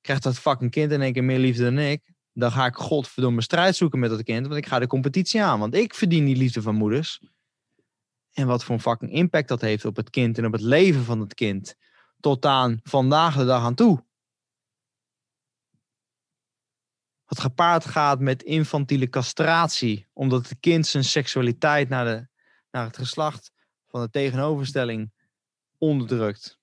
Krijgt 0.00 0.22
dat 0.22 0.38
fucking 0.38 0.70
kind 0.70 0.92
in 0.92 1.02
één 1.02 1.12
keer 1.12 1.24
meer 1.24 1.38
liefde 1.38 1.62
dan 1.62 1.78
ik? 1.78 2.12
Dan 2.32 2.52
ga 2.52 2.66
ik 2.66 2.74
godverdomme 2.74 3.42
strijd 3.42 3.76
zoeken 3.76 3.98
met 3.98 4.10
dat 4.10 4.22
kind. 4.22 4.46
Want 4.46 4.58
ik 4.58 4.66
ga 4.66 4.78
de 4.78 4.86
competitie 4.86 5.42
aan. 5.42 5.58
Want 5.58 5.74
ik 5.74 5.94
verdien 5.94 6.24
die 6.24 6.36
liefde 6.36 6.62
van 6.62 6.74
moeders. 6.74 7.20
En 8.38 8.46
wat 8.46 8.64
voor 8.64 8.74
een 8.74 8.80
fucking 8.80 9.12
impact 9.12 9.48
dat 9.48 9.60
heeft 9.60 9.84
op 9.84 9.96
het 9.96 10.10
kind 10.10 10.38
en 10.38 10.46
op 10.46 10.52
het 10.52 10.60
leven 10.60 11.04
van 11.04 11.20
het 11.20 11.34
kind. 11.34 11.76
Tot 12.20 12.44
aan 12.44 12.80
vandaag 12.82 13.36
de 13.36 13.44
dag 13.44 13.62
aan 13.62 13.74
toe. 13.74 14.04
Wat 17.26 17.40
gepaard 17.40 17.84
gaat 17.84 18.20
met 18.20 18.42
infantiele 18.42 19.08
castratie. 19.08 20.06
Omdat 20.12 20.48
het 20.48 20.60
kind 20.60 20.86
zijn 20.86 21.04
seksualiteit 21.04 21.88
naar, 21.88 22.04
de, 22.04 22.26
naar 22.70 22.84
het 22.84 22.96
geslacht 22.96 23.52
van 23.86 24.00
de 24.00 24.10
tegenoverstelling 24.10 25.12
onderdrukt. 25.78 26.58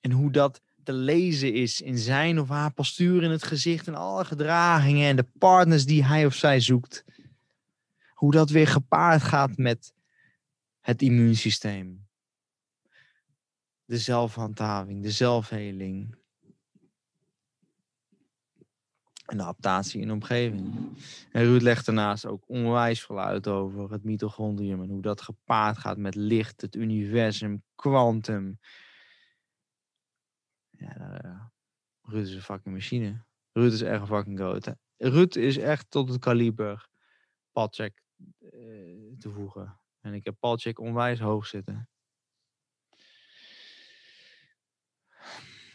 En 0.00 0.10
hoe 0.10 0.30
dat 0.30 0.60
te 0.84 0.92
lezen 0.92 1.54
is 1.54 1.80
in 1.80 1.98
zijn 1.98 2.40
of 2.40 2.48
haar 2.48 2.72
postuur 2.72 3.22
in 3.22 3.30
het 3.30 3.42
gezicht 3.42 3.86
en 3.86 3.94
alle 3.94 4.24
gedragingen 4.24 5.08
en 5.08 5.16
de 5.16 5.26
partners 5.38 5.84
die 5.84 6.04
hij 6.04 6.26
of 6.26 6.34
zij 6.34 6.60
zoekt. 6.60 7.04
Hoe 8.14 8.32
dat 8.32 8.50
weer 8.50 8.68
gepaard 8.68 9.22
gaat 9.22 9.56
met 9.56 9.92
het 10.82 11.02
immuunsysteem. 11.02 12.06
De 13.84 13.98
zelfhandhaving, 13.98 15.02
de 15.02 15.10
zelfheling. 15.10 16.20
En 19.26 19.36
de 19.36 19.42
adaptatie 19.42 20.00
in 20.00 20.10
omgeving. 20.10 20.96
En 21.30 21.44
Ruud 21.44 21.62
legt 21.62 21.86
daarnaast 21.86 22.26
ook 22.26 22.48
onwijs 22.48 23.02
veel 23.02 23.20
uit 23.20 23.48
over 23.48 23.90
het 23.90 24.04
mitochondrium 24.04 24.82
en 24.82 24.88
hoe 24.88 25.02
dat 25.02 25.20
gepaard 25.20 25.78
gaat 25.78 25.96
met 25.96 26.14
licht, 26.14 26.60
het 26.60 26.74
universum, 26.74 27.62
kwantum. 27.74 28.58
Ja, 30.70 31.20
uh, 31.24 31.44
Ruud 32.02 32.26
is 32.26 32.34
een 32.34 32.42
fucking 32.42 32.74
machine. 32.74 33.24
Ruud 33.52 33.72
is 33.72 33.80
echt 33.80 34.00
een 34.00 34.06
fucking 34.06 34.38
goat. 34.38 34.74
Ruud 34.96 35.36
is 35.36 35.56
echt 35.56 35.90
tot 35.90 36.08
het 36.08 36.18
kaliber 36.18 36.88
Palcheck 37.52 38.02
uh, 38.38 39.18
te 39.18 39.30
voegen. 39.30 39.81
En 40.02 40.14
ik 40.14 40.24
heb 40.24 40.36
Palcheck 40.38 40.78
onwijs 40.78 41.20
hoog 41.20 41.46
zitten. 41.46 41.88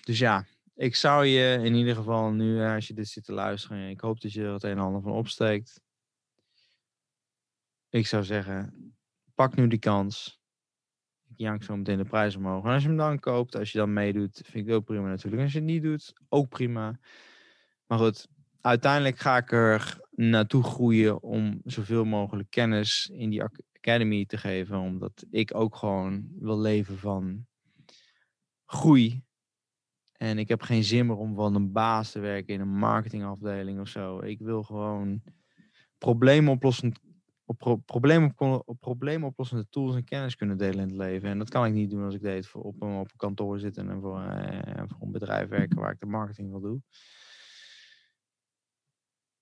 Dus 0.01 0.19
ja, 0.19 0.45
ik 0.75 0.95
zou 0.95 1.25
je 1.25 1.63
in 1.63 1.73
ieder 1.73 1.95
geval 1.95 2.31
nu, 2.31 2.61
eh, 2.61 2.73
als 2.73 2.87
je 2.87 2.93
dit 2.93 3.07
zit 3.07 3.23
te 3.23 3.33
luisteren, 3.33 3.89
ik 3.89 4.01
hoop 4.01 4.21
dat 4.21 4.33
je 4.33 4.43
er 4.43 4.53
het 4.53 4.63
een 4.63 4.71
en 4.71 4.79
ander 4.79 5.01
van 5.01 5.11
opsteekt. 5.11 5.81
Ik 7.89 8.07
zou 8.07 8.23
zeggen, 8.23 8.93
pak 9.35 9.55
nu 9.55 9.67
die 9.67 9.79
kans. 9.79 10.41
Ik 11.29 11.37
jank 11.37 11.63
zo 11.63 11.75
meteen 11.75 11.97
de 11.97 12.05
prijs 12.05 12.35
omhoog. 12.35 12.63
En 12.63 12.71
als 12.71 12.81
je 12.81 12.87
hem 12.87 12.97
dan 12.97 13.19
koopt, 13.19 13.55
als 13.55 13.71
je 13.71 13.77
dan 13.77 13.93
meedoet, 13.93 14.41
vind 14.43 14.55
ik 14.55 14.65
het 14.65 14.75
ook 14.75 14.85
prima 14.85 15.07
natuurlijk. 15.07 15.43
Als 15.43 15.51
je 15.51 15.57
het 15.57 15.67
niet 15.67 15.83
doet, 15.83 16.13
ook 16.29 16.49
prima. 16.49 16.99
Maar 17.87 17.97
goed, 17.97 18.27
uiteindelijk 18.61 19.19
ga 19.19 19.37
ik 19.37 19.51
er 19.51 20.06
naartoe 20.17 20.63
groeien 20.63 21.21
om 21.21 21.61
zoveel 21.63 22.05
mogelijk 22.05 22.49
kennis 22.49 23.09
in 23.13 23.29
die 23.29 23.43
academy 23.73 24.25
te 24.25 24.37
geven. 24.37 24.79
Omdat 24.79 25.25
ik 25.29 25.55
ook 25.55 25.75
gewoon 25.75 26.27
wil 26.39 26.59
leven 26.59 26.97
van 26.97 27.45
groei. 28.65 29.23
En 30.11 30.37
ik 30.37 30.47
heb 30.47 30.61
geen 30.61 30.83
zin 30.83 31.05
meer 31.05 31.15
om 31.15 31.35
van 31.35 31.55
een 31.55 31.71
baas 31.71 32.11
te 32.11 32.19
werken 32.19 32.53
in 32.53 32.59
een 32.59 32.77
marketingafdeling 32.77 33.79
of 33.79 33.87
zo. 33.87 34.19
Ik 34.19 34.39
wil 34.39 34.63
gewoon 34.63 35.21
probleemoplossend 35.97 36.99
op, 37.45 37.57
pro 37.57 37.75
probleem 37.75 38.33
op, 38.37 38.63
op 38.65 38.79
probleemoplossende 38.79 39.67
tools 39.69 39.95
en 39.95 40.03
kennis 40.03 40.35
kunnen 40.35 40.57
delen 40.57 40.79
in 40.79 40.87
het 40.87 40.97
leven. 40.97 41.29
En 41.29 41.37
dat 41.37 41.49
kan 41.49 41.65
ik 41.65 41.73
niet 41.73 41.89
doen 41.89 42.03
als 42.03 42.15
ik 42.15 42.21
deed 42.21 42.47
voor 42.47 42.61
op, 42.61 42.81
op 42.81 43.11
een 43.11 43.17
kantoor 43.17 43.59
zitten 43.59 43.89
en 43.89 44.01
voor, 44.01 44.19
uh, 44.19 44.83
voor 44.87 45.01
een 45.01 45.11
bedrijf 45.11 45.49
werken 45.49 45.79
waar 45.79 45.91
ik 45.91 45.99
de 45.99 46.05
marketing 46.05 46.49
wil 46.49 46.61
doen. 46.61 46.83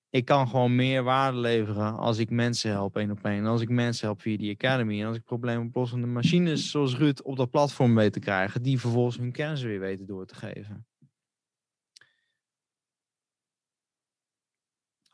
Ik 0.10 0.26
kan 0.26 0.48
gewoon 0.48 0.76
meer 0.76 1.04
waarde 1.04 1.38
leveren 1.38 1.98
als 1.98 2.18
ik 2.18 2.30
mensen 2.30 2.72
help 2.72 2.96
één 2.96 3.12
op 3.12 3.26
één. 3.26 3.38
En 3.38 3.46
als 3.46 3.62
ik 3.62 3.70
mensen 3.70 4.06
help 4.06 4.22
via 4.22 4.38
die 4.38 4.54
academy. 4.54 5.02
En 5.02 5.08
als 5.08 5.16
ik 5.16 5.24
probleemoplossende 5.24 6.08
machines 6.08 6.72
zoals 6.72 6.96
Ruud 6.96 7.22
op 7.22 7.38
dat 7.38 7.50
platform 7.50 7.96
weet 7.96 8.14
te 8.14 8.20
krijgen. 8.20 8.62
Die 8.64 8.80
vervolgens 8.80 9.18
hun 9.18 9.32
kennis 9.32 9.62
weer 9.62 9.80
weten 9.80 10.06
door 10.06 10.26
te 10.26 10.36
geven. 10.36 10.86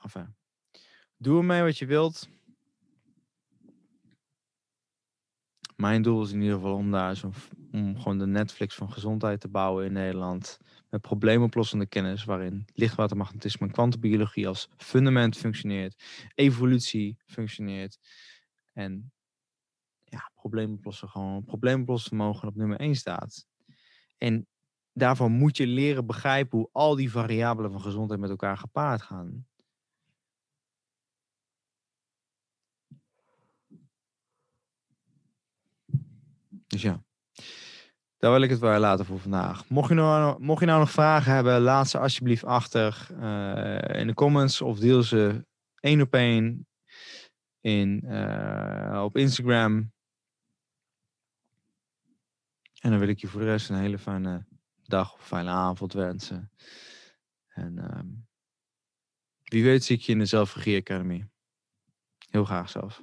Enfin. 0.04 0.36
Doe 1.18 1.38
ermee 1.38 1.62
wat 1.62 1.78
je 1.78 1.86
wilt. 1.86 2.30
Mijn 5.76 6.02
doel 6.02 6.24
is 6.24 6.32
in 6.32 6.42
ieder 6.42 6.56
geval 6.56 6.76
om 6.76 6.92
daar 6.92 7.16
zo, 7.16 7.32
om 7.72 7.98
gewoon 7.98 8.18
de 8.18 8.28
Netflix 8.28 8.76
van 8.76 8.92
gezondheid 8.92 9.40
te 9.40 9.48
bouwen 9.48 9.86
in 9.86 9.94
Nederland. 9.94 10.60
Met 10.90 11.02
probleemoplossende 11.02 11.86
kennis, 11.86 12.24
waarin 12.24 12.66
lichtwatermagnetisme 12.74 13.68
en 13.68 13.74
kwantumbiologie 13.74 14.48
als 14.48 14.70
fundament 14.78 15.38
functioneert, 15.38 16.04
evolutie 16.36 17.18
functioneert. 17.26 18.00
En 18.74 19.12
ja, 20.04 20.32
probleemoplossen 20.36 21.10
gewoon, 21.10 21.44
probleemoplossen 21.44 22.10
vermogen 22.10 22.48
op 22.48 22.56
nummer 22.56 22.80
1 22.80 22.96
staat. 22.96 23.48
En 24.18 24.48
daarvoor 24.94 25.30
moet 25.30 25.58
je 25.58 25.68
leren 25.68 26.06
begrijpen 26.06 26.58
hoe 26.58 26.70
al 26.72 26.96
die 26.96 27.12
variabelen 27.12 27.72
van 27.72 27.82
gezondheid 27.82 28.20
met 28.20 28.30
elkaar 28.30 28.58
gepaard 28.58 29.02
gaan. 29.02 29.46
Dus 36.68 36.82
ja, 36.82 37.04
daar 38.22 38.32
wil 38.32 38.42
ik 38.42 38.50
het 38.50 38.60
wel 38.60 38.80
laten 38.80 39.06
voor 39.06 39.20
vandaag. 39.20 39.70
Mocht 39.70 39.90
je 39.90 39.96
nou, 39.96 40.42
mocht 40.42 40.60
je 40.60 40.66
nou 40.66 40.80
nog 40.80 40.92
vragen 40.92 41.34
hebben, 41.34 41.62
laat 41.62 41.90
ze 41.90 41.98
alsjeblieft 41.98 42.44
achter 42.44 43.08
uh, 43.12 44.00
in 44.00 44.08
de 44.08 44.14
comments 44.14 44.62
of 44.62 44.80
deel 44.80 45.04
ze 45.04 45.46
één 45.80 46.02
op 46.02 46.14
één 46.14 46.68
in, 47.62 48.02
uh, 48.06 49.02
op 49.04 49.18
Instagram. 49.18 49.92
En 52.80 52.90
dan 52.90 53.00
wil 53.00 53.08
ik 53.08 53.20
je 53.20 53.28
voor 53.28 53.40
de 53.40 53.46
rest 53.46 53.70
een 53.70 53.76
hele 53.76 54.00
fijne 54.00 54.46
dag 54.84 55.14
of 55.14 55.28
fijne 55.28 55.50
avond 55.50 55.94
wensen. 55.94 56.52
En 57.48 57.78
uh, 57.78 58.00
wie 59.44 59.64
weet 59.64 59.84
zie 59.84 59.98
ik 59.98 60.02
je 60.02 60.12
in 60.12 60.20
de 60.20 60.26
Zelfregie 60.26 60.78
Academy. 60.78 61.28
Heel 62.30 62.46
graag 62.46 62.70
zelf. 62.70 63.02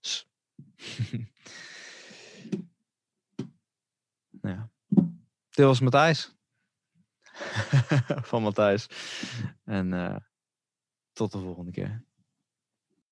ja. 4.48 4.70
Dit 5.50 5.64
was 5.64 5.80
Matthijs. 5.80 6.36
Van 8.30 8.42
Matthijs. 8.42 8.86
En 9.64 9.92
uh, 9.92 10.16
tot 11.12 11.32
de 11.32 11.38
volgende 11.38 11.70
keer. 11.70 12.04